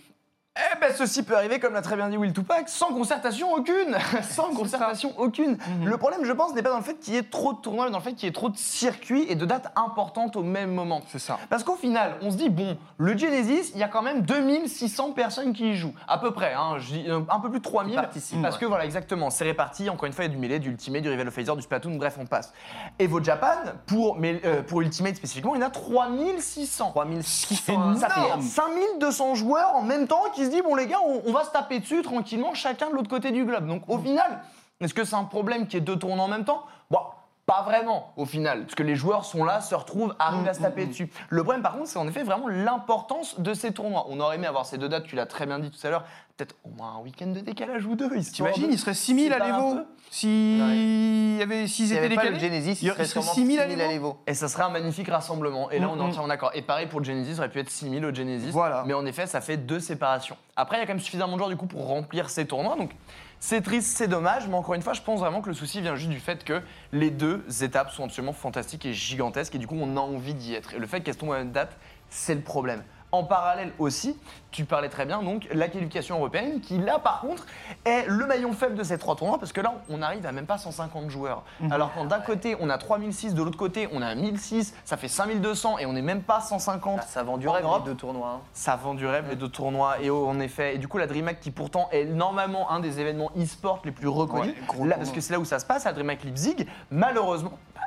Eh 0.74 0.80
ben, 0.80 0.93
ceci 0.95 1.24
peut 1.24 1.36
arriver, 1.36 1.60
comme 1.60 1.74
l'a 1.74 1.82
très 1.82 1.95
bien 1.95 2.10
dit 2.10 2.17
Will 2.17 2.34
Tupac, 2.34 2.69
sans 2.69 2.93
concertation 2.93 3.54
aucune 3.54 3.97
Sans 4.30 4.54
concertation 4.54 5.13
aucune 5.17 5.58
Le 5.84 5.97
problème, 5.97 6.24
je 6.24 6.32
pense, 6.32 6.54
n'est 6.54 6.62
pas 6.62 6.69
dans 6.69 6.78
le 6.78 6.84
fait 6.84 6.95
qu'il 6.95 7.13
y 7.13 7.17
ait 7.17 7.24
trop 7.24 7.54
de 7.54 7.60
tournois, 7.60 7.86
mais 7.86 7.91
dans 7.91 7.97
le 7.97 8.04
fait 8.04 8.13
qu'il 8.13 8.26
y 8.26 8.30
ait 8.30 8.34
trop 8.34 8.50
de 8.50 8.58
circuits 8.58 9.26
et 9.30 9.36
de 9.36 9.45
dates 9.45 9.71
importantes 9.76 10.36
au 10.36 10.43
même 10.43 10.71
moment. 10.74 11.02
C'est 11.08 11.19
ça. 11.19 11.39
Parce 11.50 11.63
qu'au 11.63 11.76
final, 11.76 12.15
on 12.21 12.32
se 12.32 12.38
dit, 12.38 12.50
bon, 12.50 12.78
le 12.97 13.17
Genesis, 13.17 13.71
il 13.74 13.80
y 13.80 13.84
a 13.84 13.88
quand 13.88 14.02
même 14.02 14.21
2600 14.21 15.12
personnes 15.13 15.54
qui 15.54 15.71
y 15.71 15.76
jouent. 15.76 15.93
À 16.08 16.17
peu 16.17 16.32
près, 16.32 16.54
hein, 16.54 16.78
euh, 17.08 17.21
un 17.30 17.39
peu 17.39 17.50
plus 17.50 17.60
de 17.60 17.63
3000. 17.63 17.91
Qui 17.91 17.95
participent, 17.95 18.41
Parce 18.41 18.56
ouais. 18.56 18.62
que 18.62 18.65
voilà, 18.65 18.86
exactement, 18.86 19.30
c'est 19.30 19.43
réparti. 19.43 19.89
Encore 19.89 20.06
une 20.06 20.13
fois, 20.13 20.26
il 20.26 20.28
y 20.28 20.32
a 20.32 20.34
du 20.36 20.39
Melee, 20.39 20.60
du 20.60 20.69
Ultimate, 20.69 21.02
du 21.02 21.10
Rival 21.10 21.28
of 21.28 21.34
Phaser, 21.34 21.56
du 21.56 21.62
Splatoon, 21.62 21.95
bref, 21.95 22.17
on 22.19 22.26
passe. 22.26 22.54
Evo 23.00 23.21
Japan, 23.24 23.56
pour, 23.88 24.17
mais, 24.17 24.41
euh, 24.45 24.62
pour 24.62 24.82
Ultimate 24.82 25.15
spécifiquement, 25.15 25.56
il 25.56 25.62
y 25.62 25.63
en 25.63 25.67
a 25.67 25.71
3600. 25.71 26.91
3600. 26.91 27.95
Ça 27.95 28.10
fait 28.10 28.26
énorme. 28.26 28.41
5200 28.41 29.36
joueurs 29.36 29.76
en 29.76 29.82
même 29.82 30.08
temps 30.08 30.24
qui 30.34 30.45
se 30.45 30.50
bon 30.59 30.75
les 30.75 30.87
gars 30.87 30.99
on, 31.05 31.21
on 31.25 31.31
va 31.31 31.45
se 31.45 31.51
taper 31.51 31.79
dessus 31.79 32.01
tranquillement 32.01 32.53
chacun 32.53 32.89
de 32.89 32.95
l'autre 32.95 33.09
côté 33.09 33.31
du 33.31 33.45
globe. 33.45 33.65
Donc 33.67 33.83
au 33.87 33.97
final, 33.97 34.41
est-ce 34.81 34.93
que 34.93 35.05
c'est 35.05 35.15
un 35.15 35.23
problème 35.23 35.67
qu'il 35.67 35.75
y 35.75 35.81
ait 35.81 35.85
deux 35.85 35.97
tournois 35.97 36.25
en 36.25 36.27
même 36.27 36.43
temps? 36.43 36.63
Bon, 36.89 36.99
pas 37.45 37.63
vraiment 37.63 38.13
au 38.17 38.25
final, 38.25 38.62
parce 38.62 38.75
que 38.75 38.84
les 38.84 38.95
joueurs 38.95 39.25
sont 39.25 39.43
là, 39.43 39.62
se 39.62 39.75
retrouvent, 39.75 40.15
arrivent 40.19 40.47
à 40.47 40.54
se 40.54 40.62
taper 40.62 40.86
dessus. 40.86 41.10
Le 41.30 41.43
problème 41.43 41.62
par 41.63 41.73
contre 41.73 41.88
c'est 41.88 41.99
en 41.99 42.08
effet 42.08 42.23
vraiment 42.23 42.47
l'importance 42.47 43.39
de 43.39 43.54
ces 43.54 43.73
tournois. 43.73 44.06
On 44.10 44.19
aurait 44.19 44.36
aimé 44.36 44.47
avoir 44.47 44.65
ces 44.65 44.77
deux 44.77 44.88
dates, 44.89 45.06
tu 45.06 45.15
l'as 45.15 45.25
très 45.25 45.45
bien 45.45 45.60
dit 45.60 45.69
tout 45.71 45.86
à 45.86 45.89
l'heure, 45.89 46.04
peut-être 46.38 46.56
au 46.63 46.69
moins 46.69 46.93
un 46.97 47.01
week-end 47.01 47.27
de 47.27 47.39
décalage 47.41 47.86
ou 47.86 47.95
deux. 47.95 48.10
T'imagines, 48.21 48.67
de- 48.67 48.71
il 48.73 48.80
serait 48.80 48.93
6000 48.93 49.34
à 49.34 49.39
l'Evo. 49.39 49.80
S'il 50.10 51.38
y 51.38 51.41
avait, 51.41 51.67
s'ils 51.67 51.91
étaient 51.93 52.01
pas 52.04 52.10
décalés 52.10 52.30
le 52.32 52.39
Genesis, 52.39 52.69
il 52.82 52.88
il 52.88 52.91
serait 52.91 53.06
serait 53.06 53.06
sûrement 53.21 53.34
6000 53.34 53.60
à 53.60 53.63
6000 53.63 53.82
à 53.82 53.88
l'Evo. 53.88 54.17
Et 54.27 54.34
ça 54.34 54.47
serait 54.47 54.63
un 54.63 54.69
magnifique 54.69 55.08
rassemblement. 55.08 55.71
Et 55.71 55.80
là, 55.80 55.88
on 55.89 55.95
est 55.95 55.99
Mhm. 55.99 56.01
entièrement 56.10 56.27
d'accord. 56.27 56.51
Et 56.54 56.62
pareil 56.62 56.88
pour 56.88 56.99
le 56.99 57.06
Genesis, 57.06 57.36
ça 57.36 57.39
aurait 57.39 57.49
pu 57.49 57.60
être 57.60 57.69
6000 57.69 58.06
au 58.06 58.13
Genesis. 58.13 58.49
Voilà. 58.51 58.84
Mais 58.86 58.93
en 58.93 59.06
effet, 59.06 59.25
ça 59.25 59.39
fait 59.41 59.58
deux 59.58 59.80
séparations. 59.80 60.36
Après, 60.56 60.77
il 60.77 60.80
y 60.82 60.84
a 60.84 60.86
quand 60.86 60.93
même 60.93 60.99
suffisamment 60.99 61.34
de 61.34 61.38
joueurs 61.38 61.49
du 61.49 61.56
coup 61.58 61.65
pour 61.67 61.88
remplir 61.88 62.30
ces 62.30 62.45
tournois. 62.45 62.75
Donc, 62.75 62.91
c'est 63.43 63.62
triste, 63.62 63.97
c'est 63.97 64.08
dommage. 64.08 64.47
Mais 64.47 64.54
encore 64.54 64.75
une 64.75 64.84
fois, 64.84 64.93
je 64.93 65.01
pense 65.01 65.19
vraiment 65.19 65.41
que 65.41 65.49
le 65.49 65.56
souci 65.56 65.82
vient 65.82 65.95
juste 65.95 66.12
du 66.12 66.19
fait 66.19 66.43
que 66.43 66.62
les 66.93 67.10
deux 67.10 67.43
étapes 67.63 67.89
sont 67.89 68.06
absolument 68.06 68.34
fantastiques 68.34 68.86
et 68.86 68.93
gigantesques. 68.93 69.56
Et 69.56 69.58
du 69.58 69.65
coup, 69.65 69.77
on 69.77 69.97
a 69.97 69.99
envie 69.99 70.36
d'y 70.36 70.54
être. 70.54 70.75
Et 70.75 70.80
le 70.80 70.86
fait 70.86 71.01
qu'elles 71.01 71.17
tombent 71.17 71.34
à 71.34 71.39
la 71.39 71.43
date, 71.43 71.75
c'est 72.08 72.36
le 72.36 72.41
problème. 72.41 72.84
En 73.12 73.24
parallèle 73.24 73.74
aussi, 73.78 74.17
tu 74.52 74.63
parlais 74.63 74.88
très 74.88 75.06
bien, 75.06 75.21
donc 75.21 75.47
la 75.54 75.67
qualification 75.67 76.17
européenne, 76.17 76.62
qui 76.62 76.78
là 76.78 76.97
par 76.97 77.19
contre 77.21 77.45
est 77.84 78.06
le 78.08 78.26
maillon 78.26 78.54
faible 78.54 78.76
de 78.76 78.84
ces 78.84 78.97
trois 78.97 79.15
tournois, 79.17 79.38
parce 79.38 79.52
que 79.52 79.60
là 79.60 79.74
on 79.89 80.02
arrive 80.02 80.26
à 80.26 80.32
même 80.32 80.45
pas 80.45 80.58
150 80.58 81.10
joueurs. 81.10 81.43
Alors 81.71 81.91
quand 81.93 82.06
d'un 82.06 82.19
côté 82.21 82.56
on 82.62 82.69
a 82.69 82.78
3006, 82.78 83.34
de 83.34 83.43
l'autre 83.43 83.58
côté 83.58 83.89
on 83.91 84.02
a 84.02 84.15
1006, 84.15 84.74
ça 84.86 84.95
fait 84.95 85.08
5200 85.10 85.80
et 85.80 85.86
on 85.86 85.93
n'est 85.93 86.02
même 86.02 86.21
pas 86.21 86.39
150. 86.39 87.00
Ah, 87.02 87.06
ça 87.06 87.24
vend 87.24 87.38
du 87.38 87.47
rêve, 87.50 87.63
Europe. 87.65 87.84
les 87.86 87.91
deux 87.91 87.97
tournois. 87.97 88.30
hein. 88.38 88.41
Ça 88.54 88.76
vend 88.78 88.93
du 88.93 89.06
rêve 89.06 89.26
les 89.30 89.36
deux 89.36 89.50
tournois 89.50 90.00
et 90.02 90.10
oh, 90.10 90.26
en 90.28 90.39
effet 90.39 90.76
et 90.76 90.78
du 90.78 90.88
coup 90.88 90.97
la 90.97 91.08
DreamHack 91.08 91.39
qui 91.41 91.52
pourtant 91.52 91.89
est 91.91 92.06
normalement 92.06 92.71
un 92.71 92.80
des 92.80 93.00
événements 93.02 93.32
e-sport 93.38 93.82
les 93.84 93.91
plus 93.91 94.08
reconnus 94.08 94.54
Ouais, 94.78 94.88
là, 94.88 94.95
parce 94.95 95.12
que 95.12 95.19
c'est 95.21 95.34
là 95.34 95.39
où 95.39 95.45
ça 95.45 95.60
se 95.60 95.65
passe 95.65 95.86
à 95.86 95.91
DreamHack 95.93 96.24
Leipzig 96.24 96.65
malheureusement 96.91 97.58
bah, 97.76 97.82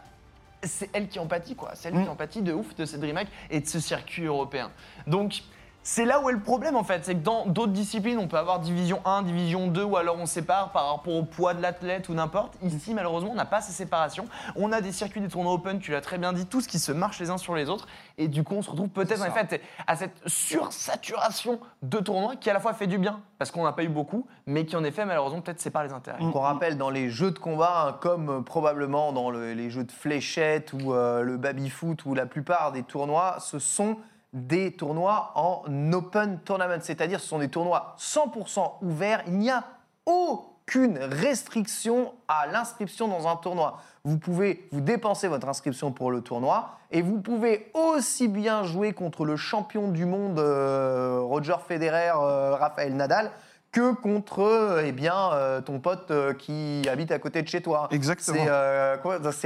c'est 0.66 0.88
elle 0.92 1.08
qui 1.08 1.18
en 1.18 1.26
pâtit 1.26 1.54
quoi 1.54 1.72
c'est 1.74 1.88
elle 1.88 1.94
qui 1.94 2.00
Mm. 2.06 2.10
en 2.10 2.16
pâtit 2.16 2.42
de 2.42 2.52
ouf 2.52 2.74
de 2.76 2.84
cette 2.84 3.00
DreamHack 3.00 3.28
et 3.50 3.60
de 3.60 3.66
ce 3.66 3.80
circuit 3.80 4.24
européen 4.24 4.70
donc 5.06 5.42
c'est 5.86 6.04
là 6.06 6.20
où 6.20 6.28
est 6.28 6.32
le 6.32 6.40
problème 6.40 6.74
en 6.76 6.82
fait, 6.82 7.04
c'est 7.04 7.14
que 7.14 7.20
dans 7.22 7.46
d'autres 7.46 7.72
disciplines, 7.72 8.18
on 8.18 8.26
peut 8.26 8.38
avoir 8.38 8.58
division 8.58 9.00
1, 9.04 9.22
division 9.22 9.68
2, 9.68 9.84
ou 9.84 9.96
alors 9.96 10.16
on 10.18 10.26
sépare 10.26 10.72
par 10.72 10.90
rapport 10.90 11.14
au 11.14 11.22
poids 11.22 11.54
de 11.54 11.60
l'athlète 11.62 12.08
ou 12.08 12.14
n'importe. 12.14 12.54
Ici, 12.62 12.94
malheureusement, 12.94 13.30
on 13.32 13.34
n'a 13.36 13.44
pas 13.44 13.60
ces 13.60 13.72
séparations. 13.72 14.24
On 14.56 14.72
a 14.72 14.80
des 14.80 14.90
circuits, 14.92 15.20
des 15.20 15.28
tournois 15.28 15.52
open, 15.52 15.78
tu 15.78 15.92
l'as 15.92 16.00
très 16.00 16.18
bien 16.18 16.32
dit, 16.32 16.46
tous 16.46 16.66
qui 16.66 16.78
se 16.78 16.90
marchent 16.90 17.20
les 17.20 17.28
uns 17.30 17.36
sur 17.38 17.54
les 17.54 17.68
autres. 17.70 17.86
Et 18.18 18.26
du 18.28 18.42
coup, 18.42 18.54
on 18.54 18.62
se 18.62 18.70
retrouve 18.70 18.88
peut-être 18.88 19.20
en 19.22 19.26
effet 19.26 19.60
à 19.86 19.94
cette 19.96 20.20
sursaturation 20.26 21.60
de 21.82 21.98
tournois 21.98 22.36
qui 22.36 22.48
à 22.50 22.54
la 22.54 22.60
fois 22.60 22.72
fait 22.72 22.86
du 22.86 22.98
bien, 22.98 23.20
parce 23.38 23.50
qu'on 23.50 23.64
n'a 23.64 23.72
pas 23.72 23.84
eu 23.84 23.88
beaucoup, 23.88 24.26
mais 24.46 24.64
qui 24.64 24.76
en 24.76 24.84
effet, 24.84 25.04
malheureusement, 25.04 25.40
peut-être 25.42 25.60
sépare 25.60 25.84
les 25.84 25.92
intérêts. 25.92 26.18
Donc 26.18 26.34
on 26.34 26.40
rappelle, 26.40 26.78
dans 26.78 26.90
les 26.90 27.10
jeux 27.10 27.30
de 27.30 27.38
combat, 27.38 27.88
hein, 27.88 27.96
comme 28.00 28.28
euh, 28.30 28.40
probablement 28.40 29.12
dans 29.12 29.30
le- 29.30 29.52
les 29.52 29.68
jeux 29.70 29.84
de 29.84 29.92
fléchettes 29.92 30.72
ou 30.72 30.94
euh, 30.94 31.20
le 31.22 31.36
baby-foot 31.36 32.04
ou 32.06 32.14
la 32.14 32.26
plupart 32.26 32.72
des 32.72 32.82
tournois, 32.82 33.36
ce 33.40 33.58
sont 33.58 33.98
des 34.34 34.72
tournois 34.72 35.32
en 35.36 35.62
open 35.92 36.40
tournament, 36.44 36.80
c'est-à-dire 36.82 37.20
ce 37.20 37.28
sont 37.28 37.38
des 37.38 37.48
tournois 37.48 37.94
100% 37.98 38.82
ouverts. 38.82 39.22
Il 39.28 39.38
n'y 39.38 39.50
a 39.50 39.64
aucune 40.04 40.98
restriction 40.98 42.12
à 42.28 42.46
l'inscription 42.48 43.08
dans 43.08 43.28
un 43.28 43.36
tournoi. 43.36 43.78
Vous 44.04 44.18
pouvez 44.18 44.68
vous 44.72 44.80
dépenser 44.80 45.28
votre 45.28 45.48
inscription 45.48 45.92
pour 45.92 46.10
le 46.10 46.20
tournoi 46.20 46.78
et 46.90 47.00
vous 47.00 47.20
pouvez 47.20 47.70
aussi 47.74 48.28
bien 48.28 48.64
jouer 48.64 48.92
contre 48.92 49.24
le 49.24 49.36
champion 49.36 49.88
du 49.88 50.04
monde 50.04 50.38
euh, 50.38 51.20
Roger 51.22 51.56
Federer, 51.66 52.12
euh, 52.16 52.56
Rafael 52.56 52.94
Nadal, 52.94 53.30
que 53.74 53.92
contre 53.92 54.38
euh, 54.38 54.84
eh 54.86 54.92
bien, 54.92 55.32
euh, 55.32 55.60
ton 55.60 55.80
pote 55.80 56.12
euh, 56.12 56.32
qui 56.32 56.88
habite 56.88 57.10
à 57.10 57.18
côté 57.18 57.42
de 57.42 57.48
chez 57.48 57.60
toi. 57.60 57.88
Exactement. 57.90 58.38
C'est 58.38 58.48
euh, 58.48 58.96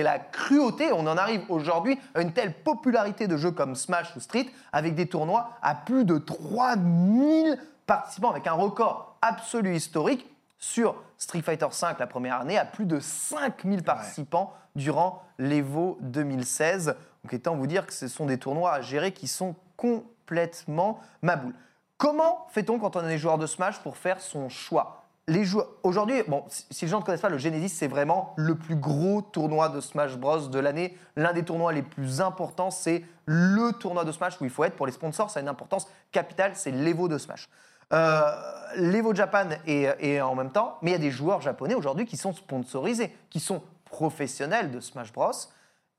la 0.04 0.18
cruauté. 0.18 0.92
On 0.92 1.06
en 1.06 1.16
arrive 1.16 1.40
aujourd'hui 1.48 1.98
à 2.14 2.20
une 2.20 2.32
telle 2.32 2.52
popularité 2.52 3.26
de 3.26 3.38
jeux 3.38 3.52
comme 3.52 3.74
Smash 3.74 4.14
ou 4.16 4.20
Street 4.20 4.46
avec 4.70 4.94
des 4.94 5.06
tournois 5.06 5.52
à 5.62 5.74
plus 5.74 6.04
de 6.04 6.18
3000 6.18 7.58
participants 7.86 8.30
avec 8.30 8.46
un 8.46 8.52
record 8.52 9.16
absolu 9.22 9.74
historique 9.74 10.26
sur 10.58 10.94
Street 11.16 11.40
Fighter 11.40 11.66
V 11.66 11.88
la 11.98 12.06
première 12.06 12.38
année 12.38 12.58
à 12.58 12.66
plus 12.66 12.84
de 12.84 13.00
5000 13.00 13.82
participants 13.82 14.52
durant 14.76 15.22
l'Evo 15.38 15.96
2016. 16.02 16.96
Donc 17.24 17.32
étant 17.32 17.56
vous 17.56 17.66
dire 17.66 17.86
que 17.86 17.94
ce 17.94 18.08
sont 18.08 18.26
des 18.26 18.36
tournois 18.36 18.74
à 18.74 18.82
gérer 18.82 19.12
qui 19.12 19.26
sont 19.26 19.56
complètement 19.78 21.00
maboules. 21.22 21.54
Comment 21.98 22.46
fait-on 22.50 22.78
quand 22.78 22.96
on 22.96 23.04
est 23.06 23.18
joueur 23.18 23.38
de 23.38 23.46
Smash 23.46 23.80
pour 23.80 23.96
faire 23.96 24.20
son 24.20 24.48
choix 24.48 25.04
les 25.28 25.44
joueurs. 25.44 25.68
Aujourd'hui, 25.82 26.22
bon, 26.26 26.42
si 26.48 26.86
les 26.86 26.90
gens 26.90 27.00
ne 27.00 27.04
connaissent 27.04 27.20
pas, 27.20 27.28
le 27.28 27.38
Genesis, 27.38 27.68
c'est 27.68 27.86
vraiment 27.86 28.32
le 28.36 28.54
plus 28.54 28.76
gros 28.76 29.20
tournoi 29.20 29.68
de 29.68 29.80
Smash 29.80 30.16
Bros. 30.16 30.48
de 30.48 30.58
l'année. 30.58 30.96
L'un 31.16 31.34
des 31.34 31.44
tournois 31.44 31.72
les 31.72 31.82
plus 31.82 32.22
importants, 32.22 32.70
c'est 32.70 33.04
le 33.26 33.72
tournoi 33.72 34.04
de 34.04 34.12
Smash 34.12 34.40
où 34.40 34.44
il 34.44 34.50
faut 34.50 34.64
être. 34.64 34.74
Pour 34.74 34.86
les 34.86 34.92
sponsors, 34.92 35.30
ça 35.30 35.40
a 35.40 35.42
une 35.42 35.48
importance 35.48 35.86
capitale, 36.12 36.52
c'est 36.54 36.70
l'Evo 36.70 37.08
de 37.08 37.18
Smash. 37.18 37.48
Euh, 37.92 38.22
L'Evo 38.76 39.14
Japan 39.14 39.48
est, 39.66 39.96
est 40.00 40.20
en 40.20 40.34
même 40.34 40.50
temps, 40.50 40.78
mais 40.82 40.90
il 40.90 40.92
y 40.92 40.96
a 40.96 41.00
des 41.00 41.10
joueurs 41.10 41.42
japonais 41.42 41.74
aujourd'hui 41.74 42.06
qui 42.06 42.16
sont 42.16 42.32
sponsorisés, 42.32 43.14
qui 43.28 43.40
sont 43.40 43.62
professionnels 43.84 44.70
de 44.70 44.80
Smash 44.80 45.12
Bros. 45.12 45.32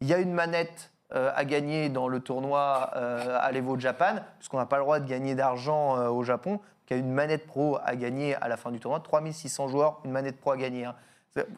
Il 0.01 0.07
y 0.07 0.13
a 0.13 0.17
une 0.17 0.33
manette 0.33 0.91
euh, 1.15 1.31
à 1.35 1.45
gagner 1.45 1.89
dans 1.89 2.07
le 2.07 2.19
tournoi 2.19 2.91
euh, 2.95 3.37
à 3.41 3.51
l'Evo 3.51 3.79
Japan, 3.79 4.15
puisqu'on 4.37 4.57
n'a 4.57 4.65
pas 4.65 4.77
le 4.77 4.83
droit 4.83 4.99
de 4.99 5.07
gagner 5.07 5.35
d'argent 5.35 5.97
euh, 5.97 6.09
au 6.09 6.23
Japon. 6.23 6.59
Y 6.91 6.93
a 6.95 6.97
une 6.97 7.11
manette 7.11 7.45
pro 7.45 7.77
à 7.85 7.95
gagner 7.95 8.35
à 8.35 8.47
la 8.47 8.57
fin 8.57 8.71
du 8.71 8.79
tournoi. 8.79 8.99
3600 8.99 9.67
joueurs, 9.67 9.99
une 10.05 10.11
manette 10.11 10.39
pro 10.39 10.51
à 10.51 10.57
gagner. 10.57 10.85
hein. 10.85 10.95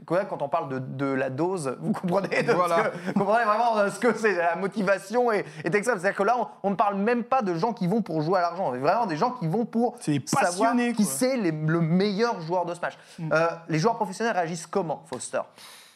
Quand 0.05 0.41
on 0.41 0.49
parle 0.49 0.67
de, 0.69 0.79
de 0.79 1.05
la 1.05 1.29
dose, 1.29 1.75
vous 1.79 1.93
comprenez, 1.93 2.43
de 2.43 2.51
Voilà. 2.51 2.75
ce 2.77 2.81
que- 2.89 2.97
vous 3.07 3.13
comprenez 3.25 3.45
vraiment 3.45 3.89
ce 3.89 3.97
que 3.99 4.13
c'est, 4.15 4.35
la 4.35 4.55
motivation 4.57 5.31
est, 5.31 5.45
est 5.63 5.73
extrême. 5.73 5.97
C'est-à-dire 5.97 6.17
que 6.17 6.23
là, 6.23 6.35
on- 6.63 6.69
ne 6.71 6.75
parle 6.75 6.95
même 6.97 7.23
pas 7.23 7.41
de 7.41 7.55
gens 7.55 7.71
qui 7.73 7.87
vont 7.87 8.01
pour 8.01 8.21
jouer 8.21 8.39
à 8.39 8.41
l'argent, 8.41 8.71
mais 8.71 8.77
vraiment 8.79 9.05
des 9.05 9.15
gens 9.15 9.31
qui 9.31 9.47
vont 9.47 9.65
pour 9.65 9.95
savoir 10.25 10.75
qui 10.95 11.05
c'est 11.05 11.37
le 11.37 11.79
meilleur 11.81 12.39
joueur 12.41 12.65
de 12.65 12.73
Smash. 12.75 12.97
Euh, 13.31 13.47
les 13.69 13.79
joueurs 13.79 13.95
professionnels 13.95 14.33
réagissent 14.35 14.67
comment, 14.67 15.03
Foster? 15.09 15.41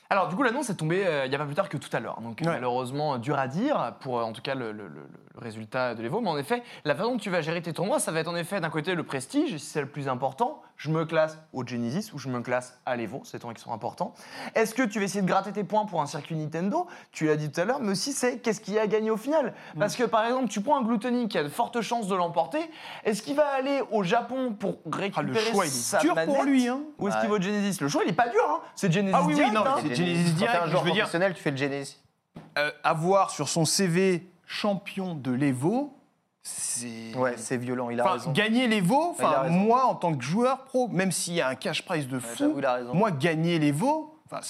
Alors, 0.10 0.28
du 0.28 0.36
coup, 0.36 0.44
l'annonce 0.44 0.70
est 0.70 0.76
tombée 0.76 1.06
euh, 1.06 1.26
il 1.26 1.30
n'y 1.30 1.36
a 1.36 1.39
pas 1.39 1.46
plus 1.46 1.56
tard 1.56 1.68
que 1.70 1.78
tout 1.78 1.89
à 1.91 2.00
l'heure. 2.00 2.22
Donc, 2.22 2.39
Ouais. 2.41 2.48
malheureusement, 2.48 3.18
dur 3.18 3.39
à 3.39 3.48
dire 3.48 3.94
pour, 4.02 4.20
euh, 4.20 4.24
en 4.24 4.34
tout 4.34 4.41
cas, 4.41 4.54
le, 4.56 4.72
le- 4.72 4.88
le- 4.88 5.08
le 5.34 5.39
résultat 5.41 5.96
de 5.96 6.02
l'Evo. 6.04 6.22
Mais 6.22 6.30
en 6.30 6.38
effet, 6.38 6.62
la 6.86 6.96
façon 6.96 7.12
dont 7.13 7.18
tu 7.18 7.30
vas 7.32 7.41
gérer 7.41 7.62
tes 7.62 7.74
tournois, 7.74 8.00
ça 8.00 8.12
va 8.12 8.20
être 8.20 8.28
en 8.28 8.36
effet, 8.36 8.60
d'un 8.62 8.70
côté, 8.70 8.94
le 8.96 9.04
prestige, 9.04 9.58
si 9.58 9.65
c'est 9.65 9.82
le 9.82 9.88
plus 9.88 10.08
important, 10.08 10.62
je 10.78 10.90
me 10.92 11.06
classe 11.06 11.38
au 11.54 11.66
Genesis 11.66 12.12
ou 12.14 12.18
je 12.20 12.28
me 12.30 12.42
classe 12.42 12.80
à 12.86 12.96
l'Evo, 12.96 13.22
c'est 13.24 13.38
des 13.38 13.40
tournois 13.42 13.54
qui 13.56 13.62
sont 13.64 13.72
importants. 13.72 14.14
Est-ce 14.56 14.76
que 14.76 14.84
tu 14.84 15.00
vas 15.00 15.06
essayer 15.06 15.22
de 15.22 15.28
gratter 15.28 15.52
tes 15.54 15.64
points 15.64 15.86
pour 15.86 16.02
un 16.02 16.06
circuit 16.06 16.36
Nintendo? 16.36 16.88
Tu 17.12 17.26
l'as 17.28 17.38
dit 17.38 17.50
tout 17.52 17.62
à 17.62 17.66
l'heure, 17.66 17.80
mais 17.80 17.92
aussi 17.92 18.12
c'est 18.12 18.40
qu'est-ce 18.40 18.60
qu'il 18.60 18.74
y 18.74 18.80
a 18.80 18.82
à 18.82 18.88
gagner 18.88 19.10
au 19.12 19.18
final? 19.18 19.54
Parce 19.80 19.96
que, 19.96 20.04
par 20.04 20.26
exemple, 20.26 20.50
tu 20.50 20.62
prends 20.62 20.78
un 20.78 20.84
Gluttony 20.84 21.28
qui 21.30 21.38
a 21.38 21.44
de 21.44 21.50
fortes 21.50 21.80
chances 21.82 22.08
de 22.08 22.16
l'emporter, 22.16 22.60
est-ce 23.04 23.22
qu'il 23.22 23.36
va 23.36 23.48
aller 23.48 23.82
au 23.92 24.04
Japon 24.04 24.54
pour 24.54 24.76
Ah, 24.92 24.96
récupérer 24.98 25.28
le 25.28 25.34
choix, 25.52 25.66
il 25.66 25.70
est 25.72 26.02
dur 26.02 26.16
manette? 26.16 26.34
pour 26.36 26.44
lui. 26.44 26.68
Hein. 26.68 26.82
Ou 27.00 27.08
est-ce 27.08 27.18
qu'il 27.20 27.30
va 27.30 27.36
au 27.36 27.42
Genesis? 27.42 27.82
Le 27.82 27.88
choix, 27.88 28.04
il 28.04 28.10
est 28.10 28.14
pas 28.14 28.28
dur, 28.30 28.44
hein 28.48 28.60
c'est 28.76 28.92
Genesis 28.92 29.16
Ah 29.16 29.22
oui, 29.22 29.28
oui, 29.30 29.36
direct, 29.36 29.54
non, 29.54 29.66
hein. 29.66 29.76
c'est 29.82 29.96
Genesis 29.96 30.34
direct, 30.34 30.60
un 30.62 30.66
je 30.66 30.72
joueur 30.72 30.84
veux 30.84 30.92
dire- 30.92 31.04
professionnel, 31.04 31.34
tu 31.34 31.42
fais 31.42 31.52
le 31.52 31.58
Genesis. 31.58 31.98
Euh, 32.58 32.72
avoir 32.84 33.32
sur 33.32 33.48
son 33.50 33.64
CV 33.66 34.30
champion 34.46 35.16
de 35.16 35.32
l'Evo, 35.32 35.98
c'est. 36.48 37.16
Ouais, 37.16 37.34
c'est 37.38 37.58
violent, 37.58 37.90
il 37.90 38.00
a 38.00 38.12
raison. 38.12 38.32
gagner 38.32 38.68
enfin, 39.18 39.42
raison. 39.42 39.54
moi, 39.54 39.86
en 39.86 39.96
tant 39.96 40.16
que 40.16 40.24
joueur 40.24 40.64
pro, 40.66 40.88
même 40.90 41.12
s'il 41.12 41.34
y 41.34 41.42
a 41.42 41.48
un 41.48 41.56
cash 41.56 41.84
prize 41.84 42.08
de 42.08 42.20
fou, 42.20 42.36
j'avoue, 42.38 42.60
il 42.60 42.66
a 42.66 42.74
raison. 42.74 42.94
moi, 42.94 43.10
l'Evo, 44.32 44.42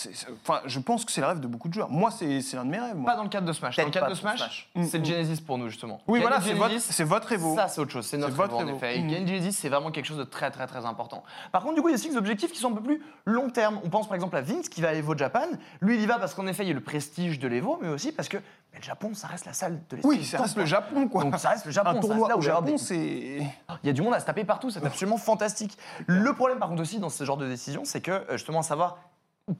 enfin, 0.44 0.62
je 0.66 0.80
pense 0.80 1.06
que 1.06 1.12
c'est 1.12 1.22
le 1.22 1.28
rêve 1.28 1.40
de 1.40 1.48
beaucoup 1.48 1.68
de 1.68 1.74
joueurs. 1.74 1.90
Moi, 1.90 2.12
c'est 2.12 2.42
l'un 2.54 2.66
de 2.66 2.70
mes 2.70 2.80
rêves. 2.80 2.96
moi. 2.96 3.12
Pas 3.12 3.18
dans 3.18 3.24
le 3.24 3.30
cadre 3.30 3.48
de 3.48 3.54
Smash. 3.54 3.78
Dans 3.78 3.86
le 3.86 3.92
cadre 3.92 4.10
de 4.10 4.16
Smash, 4.16 4.40
Smash. 4.40 4.70
c'est 4.90 5.00
le 5.00 5.06
Genesis 5.06 5.42
pour 5.42 5.58
nous, 5.58 5.70
justement. 5.70 6.02
Oui, 6.08 6.22
voilà, 6.22 6.40
c'est 6.80 7.04
votre, 7.04 7.32
Evo. 7.32 7.56
Ça, 7.56 7.68
c'est 7.68 7.82
autre 7.82 7.92
chose. 7.92 8.06
C'est 8.06 8.18
notre 8.18 8.36
votre 8.36 8.60
Evo, 8.60 8.70
en 8.70 8.76
effet. 8.76 8.98
Le 9.00 9.28
Genesis, 9.28 9.54
c'est 9.54 9.70
vraiment 9.70 9.92
quelque 9.92 10.06
chose 10.06 10.18
de 10.18 10.24
très, 10.24 10.52
très, 10.52 10.68
très 10.68 10.86
important. 10.86 11.24
Par 11.52 11.64
contre, 11.64 11.76
du 11.76 11.82
coup, 11.82 11.90
il 11.90 11.92
y 11.92 11.96
a 11.96 12.00
aussi 12.00 12.10
des 12.10 12.18
objectifs 12.18 12.52
qui 12.52 12.60
sont 12.60 12.72
un 12.72 12.76
peu 12.76 12.84
plus 12.84 13.02
long 13.26 13.50
terme. 13.50 13.80
On 13.84 13.90
pense 13.90 14.08
par 14.08 14.16
exemple 14.16 14.36
à 14.38 14.42
Vince 14.42 14.70
qui 14.70 14.82
va 14.82 14.90
à 14.90 14.94
l'Evo 14.94 15.16
Japan. 15.18 15.48
Lui, 15.82 15.96
il 15.96 16.02
y 16.02 16.06
va 16.06 16.20
parce 16.20 16.34
qu'en 16.34 16.48
effet, 16.48 16.64
il 16.64 16.68
y 16.68 16.72
a 16.72 16.76
le 16.76 16.82
prestige 16.82 17.40
de 17.40 17.48
l'Evo, 17.48 17.80
mais 17.82 17.90
aussi 17.90 18.12
parce 18.12 18.30
que 18.30 18.38
mais 18.76 18.80
le 18.80 18.84
Japon, 18.84 19.14
ça 19.14 19.28
reste 19.28 19.46
la 19.46 19.54
salle 19.54 19.80
de 19.90 19.96
l'esprit. 19.96 20.18
Oui, 20.18 20.26
ça 20.26 20.42
reste 20.42 20.58
le 20.58 20.66
Japon, 20.66 21.08
quoi. 21.08 21.24
Donc 21.24 21.38
ça 21.38 21.50
reste 21.50 21.66
le 21.66 21.72
Japon. 21.72 21.92
un 21.92 22.00
tournoi 22.00 22.28
là 22.28 22.36
où 22.36 22.40
au 22.40 22.42
Japon, 22.42 22.78
c'est. 22.78 22.98
il 22.98 23.88
y 23.88 23.90
a 23.90 23.94
du 23.94 24.02
monde 24.02 24.14
à 24.14 24.20
se 24.20 24.26
taper 24.26 24.44
partout, 24.44 24.70
c'est 24.70 24.86
absolument 24.86 25.18
fantastique. 25.18 25.78
Le 26.08 26.34
problème, 26.34 26.60
par 26.60 26.70
contre, 26.70 26.82
aussi, 26.82 27.00
dans 27.00 27.10
ce 27.10 27.24
genre 27.24 27.38
de 27.38 27.48
décision, 27.48 27.84
c'est 27.86 28.02
que, 28.02 28.12
euh, 28.12 28.34
justement, 28.34 28.62
savoir 28.62 28.98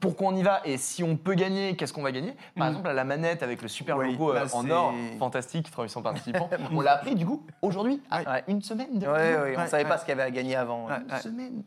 pourquoi 0.00 0.28
on 0.28 0.36
y 0.36 0.42
va 0.42 0.60
et 0.64 0.78
si 0.78 1.04
on 1.04 1.16
peut 1.16 1.34
gagner, 1.34 1.76
qu'est-ce 1.76 1.92
qu'on 1.92 2.02
va 2.02 2.10
gagner? 2.10 2.34
Par 2.56 2.66
Mm. 2.66 2.70
exemple, 2.70 2.88
à 2.88 2.92
la 2.92 3.04
manette 3.04 3.42
avec 3.44 3.62
le 3.62 3.68
super 3.68 3.96
Oui, 3.96 4.12
logo 4.12 4.32
euh, 4.32 4.44
en 4.52 4.68
or, 4.70 4.92
fantastique, 5.18 5.70
3800 5.70 6.02
participants, 6.02 6.50
on 6.72 6.80
l'a 6.80 6.94
appris, 6.94 7.14
du 7.14 7.24
coup, 7.24 7.44
aujourd'hui, 7.62 8.02
à 8.10 8.40
une 8.48 8.62
semaine 8.62 8.98
de 8.98 9.06
on 9.06 9.62
ne 9.62 9.66
savait 9.68 9.84
pas 9.84 9.98
ce 9.98 10.04
qu'il 10.04 10.10
y 10.10 10.18
avait 10.20 10.24
à 10.28 10.30
gagner 10.30 10.56
avant. 10.56 10.88
Une 10.88 11.16
semaine. 11.18 11.62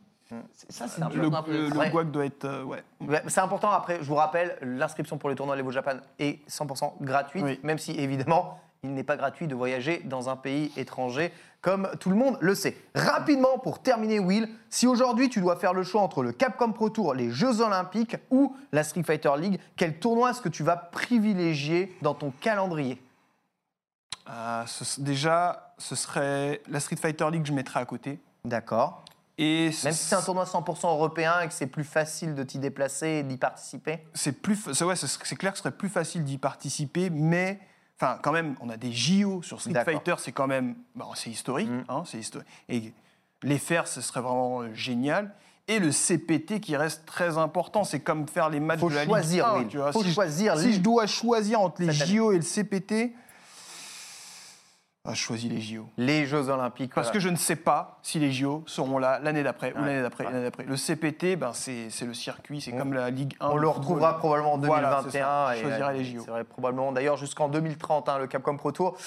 C'est- 0.53 0.71
Ça, 0.71 0.87
c'est 0.87 0.99
Le- 1.01 1.05
un 1.07 1.09
peu 1.41 1.51
Le, 1.51 1.57
le, 1.57 1.69
le 1.69 1.89
guac 1.89 2.11
doit 2.11 2.25
être. 2.25 2.45
euh, 2.45 2.63
ouais. 2.63 2.83
C'est 3.27 3.39
important, 3.41 3.71
après, 3.71 3.97
je 3.99 4.03
vous 4.03 4.13
rappelle, 4.15 4.57
l'inscription 4.61 5.17
pour 5.17 5.29
les 5.29 5.35
tournois 5.35 5.55
Levo 5.55 5.71
Japan 5.71 5.93
est 6.19 6.47
100% 6.47 6.97
gratuite, 7.01 7.43
Oui. 7.43 7.59
même 7.63 7.79
si 7.79 7.93
évidemment, 7.93 8.59
il 8.83 8.93
n'est 8.93 9.03
pas 9.03 9.17
gratuit 9.17 9.47
de 9.47 9.55
voyager 9.55 9.99
dans 10.05 10.29
un 10.29 10.37
pays 10.37 10.71
étranger, 10.77 11.33
comme 11.61 11.89
tout 11.99 12.09
le 12.09 12.15
monde 12.15 12.37
le 12.39 12.55
sait. 12.55 12.77
Rapidement, 12.95 13.57
pour 13.59 13.79
terminer, 13.81 14.19
Will, 14.19 14.47
si 14.69 14.87
aujourd'hui 14.87 15.29
tu 15.29 15.41
dois 15.41 15.57
faire 15.57 15.73
le 15.73 15.83
choix 15.83 16.01
entre 16.01 16.23
le 16.23 16.31
Capcom 16.31 16.71
Pro 16.71 16.89
Tour, 16.89 17.13
les 17.13 17.29
Jeux 17.29 17.59
Olympiques 17.59 18.15
ou 18.31 18.55
la 18.71 18.83
Street 18.83 19.03
Fighter 19.03 19.31
League, 19.37 19.59
quel 19.75 19.99
tournoi 19.99 20.31
est-ce 20.31 20.41
que 20.41 20.47
tu 20.49 20.63
vas 20.63 20.77
privilégier 20.77 21.93
dans 22.01 22.13
ton 22.13 22.31
calendrier? 22.39 23.01
Euh, 24.29 24.63
ce- 24.65 25.01
déjà, 25.01 25.73
ce 25.77 25.95
serait 25.95 26.61
la 26.69 26.79
Street 26.79 26.95
Fighter 26.95 27.25
League, 27.31 27.45
je 27.45 27.51
mettrais 27.53 27.81
à 27.81 27.85
côté. 27.85 28.19
D'accord. 28.45 29.03
Et 29.37 29.71
Même 29.83 29.93
si 29.93 30.05
c'est 30.05 30.15
un 30.15 30.21
tournoi 30.21 30.45
100% 30.45 30.89
européen 30.89 31.39
et 31.41 31.47
que 31.47 31.53
c'est 31.53 31.67
plus 31.67 31.83
facile 31.85 32.35
de 32.35 32.43
t'y 32.43 32.59
déplacer 32.59 33.07
et 33.07 33.23
d'y 33.23 33.37
participer? 33.37 34.05
c'est 34.13 34.33
plus, 34.33 34.67
ouais, 34.67 34.95
clair 35.37 35.51
que 35.51 35.57
ce 35.57 35.63
serait 35.63 35.71
plus 35.71 35.89
facile 35.89 36.23
d'y 36.23 36.37
participer, 36.37 37.09
mais 37.09 37.59
enfin, 38.01 38.17
quand 38.21 38.31
même, 38.31 38.55
on 38.61 38.69
a 38.69 38.77
des 38.77 38.91
JO 38.91 39.41
sur 39.41 39.59
Street. 39.61 39.73
Fighter, 39.83 40.15
c'est 40.17 40.31
quand 40.31 40.47
même, 40.47 40.75
bon, 40.95 41.05
c'est 41.15 41.29
historique, 41.29 41.69
Mm. 41.69 41.83
hein. 41.89 42.03
Et 42.69 42.93
les 43.43 43.57
faire, 43.57 43.87
ce 43.87 44.01
serait 44.01 44.21
vraiment 44.21 44.61
euh, 44.61 44.73
génial. 44.73 45.33
Et 45.67 45.77
le 45.79 45.91
CPT 45.91 46.59
qui 46.59 46.75
reste 46.75 47.05
très 47.05 47.37
important, 47.37 47.83
c'est 47.83 47.99
comme 47.99 48.27
faire 48.27 48.49
les 48.49 48.59
matchs 48.59 48.79
Faut 48.79 48.89
de 48.89 48.95
la 48.95 49.05
choisir, 49.05 49.45
Ligue 49.49 49.55
1, 49.55 49.59
Will. 49.59 49.67
tu 49.67 49.77
vois. 49.77 49.91
Faut 49.91 50.03
si 50.03 50.11
choisir 50.13 50.55
Je, 50.57 50.61
si 50.63 50.73
je 50.73 50.79
dois 50.79 51.05
choisir 51.05 51.61
entre 51.61 51.83
les. 51.83 51.91
JO 51.93 52.31
et 52.31 52.37
le 52.37 52.43
CPT, 52.43 53.13
je 55.13 55.19
choisis 55.21 55.49
les 55.49 55.59
JO. 55.61 55.85
Les 55.97 56.25
Jeux 56.25 56.49
Olympiques. 56.49 56.93
Parce 56.93 57.07
voilà. 57.07 57.13
que 57.13 57.19
je 57.19 57.29
ne 57.29 57.35
sais 57.35 57.55
pas 57.55 57.99
si 58.01 58.19
les 58.19 58.31
JO 58.31 58.63
seront 58.65 58.97
là 58.97 59.19
l'année 59.21 59.43
d'après, 59.43 59.73
ou 59.73 59.77
l'année 59.83 60.01
d'après, 60.01 60.25
ouais. 60.25 60.31
l'année 60.31 60.43
d'après. 60.45 60.63
Le 60.65 60.75
CPT, 60.75 61.35
ben, 61.37 61.51
c'est 61.53 61.89
c'est 61.89 62.05
le 62.05 62.13
circuit, 62.13 62.61
c'est 62.61 62.73
On- 62.73 62.77
comme 62.77 62.93
la 62.93 63.09
Ligue 63.09 63.35
1. 63.39 63.47
On 63.49 63.55
le 63.57 63.67
football. 63.67 63.77
retrouvera 63.79 64.17
probablement 64.17 64.53
en 64.53 64.57
Voilà, 64.57 65.01
c'est 65.05 65.19
2021. 65.19 65.25
ça. 65.25 65.53
et, 65.53 65.57
Je 65.57 65.63
choisirai 65.63 65.89
euh, 65.89 65.93
les 65.97 66.03
JO. 66.05 66.25
C'est 66.25 66.43
probablement. 66.45 66.91
D'ailleurs, 66.91 67.17
jusqu'en 67.17 67.47
2030, 67.49 68.09
hein, 68.09 68.17
le 68.19 68.27
Capcom 68.27 68.57
Pro 68.57 68.71
Tour. 68.71 68.97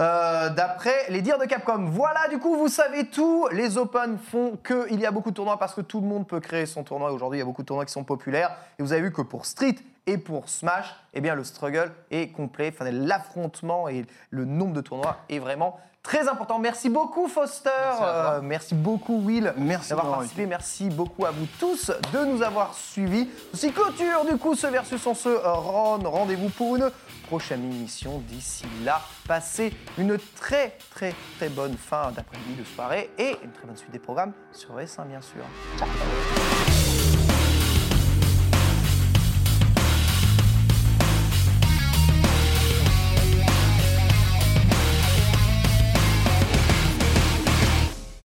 Euh, 0.00 0.50
D'après 0.50 0.94
les 1.08 1.22
dires 1.22 1.38
de 1.38 1.44
Capcom. 1.44 1.84
Voilà, 1.86 2.28
du 2.28 2.38
coup, 2.38 2.56
vous 2.56 2.68
savez 2.68 3.06
tout. 3.06 3.48
Les 3.52 3.78
Open 3.78 4.18
font 4.18 4.56
qu'il 4.66 5.00
y 5.00 5.06
a 5.06 5.10
beaucoup 5.10 5.30
de 5.30 5.34
tournois 5.36 5.58
parce 5.58 5.74
que 5.74 5.80
tout 5.80 6.00
le 6.00 6.06
monde 6.06 6.26
peut 6.26 6.40
créer 6.40 6.66
son 6.66 6.82
tournoi. 6.82 7.12
Aujourd'hui, 7.12 7.38
il 7.38 7.40
y 7.40 7.42
a 7.42 7.46
beaucoup 7.46 7.62
de 7.62 7.66
tournois 7.66 7.84
qui 7.84 7.92
sont 7.92 8.04
populaires. 8.04 8.50
Et 8.78 8.82
vous 8.82 8.92
avez 8.92 9.02
vu 9.02 9.12
que 9.12 9.22
pour 9.22 9.46
Street 9.46 9.76
et 10.06 10.18
pour 10.18 10.48
Smash, 10.48 10.94
eh 11.14 11.20
bien, 11.20 11.34
le 11.34 11.44
struggle 11.44 11.92
est 12.10 12.28
complet. 12.28 12.72
Enfin, 12.72 12.90
l'affrontement 12.90 13.88
et 13.88 14.04
le 14.30 14.44
nombre 14.44 14.72
de 14.72 14.80
tournois 14.80 15.18
est 15.28 15.38
vraiment 15.38 15.78
très 16.02 16.28
important. 16.28 16.58
Merci 16.58 16.88
beaucoup, 16.90 17.28
Foster. 17.28 17.70
Merci. 17.84 18.02
Euh, 18.04 18.40
merci 18.42 18.74
beaucoup, 18.74 19.20
Will 19.24 19.54
Merci 19.56 19.90
d'avoir 19.90 20.10
participé. 20.10 20.46
Merci 20.46 20.88
beaucoup 20.90 21.24
à 21.24 21.30
vous 21.30 21.46
tous 21.58 21.92
de 22.12 22.24
nous 22.24 22.42
avoir 22.42 22.74
suivis. 22.74 23.28
Ceci 23.52 23.72
clôture 23.72 24.24
du 24.28 24.36
coup 24.36 24.54
ce 24.54 24.66
versus 24.66 25.06
en 25.06 25.14
ce 25.14 25.28
Ron. 25.28 26.00
Rendez-vous 26.04 26.48
pour 26.48 26.76
une 26.76 26.90
prochaine 27.28 27.64
émission. 27.64 28.22
D'ici 28.26 28.64
là, 28.84 29.00
passez 29.26 29.72
une 29.98 30.18
très 30.36 30.76
très 30.90 31.14
très 31.36 31.48
bonne 31.48 31.76
fin 31.76 32.10
d'après-midi, 32.10 32.54
de 32.58 32.64
soirée 32.64 33.10
et 33.18 33.36
une 33.42 33.52
très 33.52 33.66
bonne 33.66 33.76
suite 33.76 33.92
des 33.92 33.98
programmes 33.98 34.32
sur 34.52 34.76
S1 34.76 35.06
bien 35.06 35.20
sûr. 35.20 35.44
Ciao. 35.78 35.88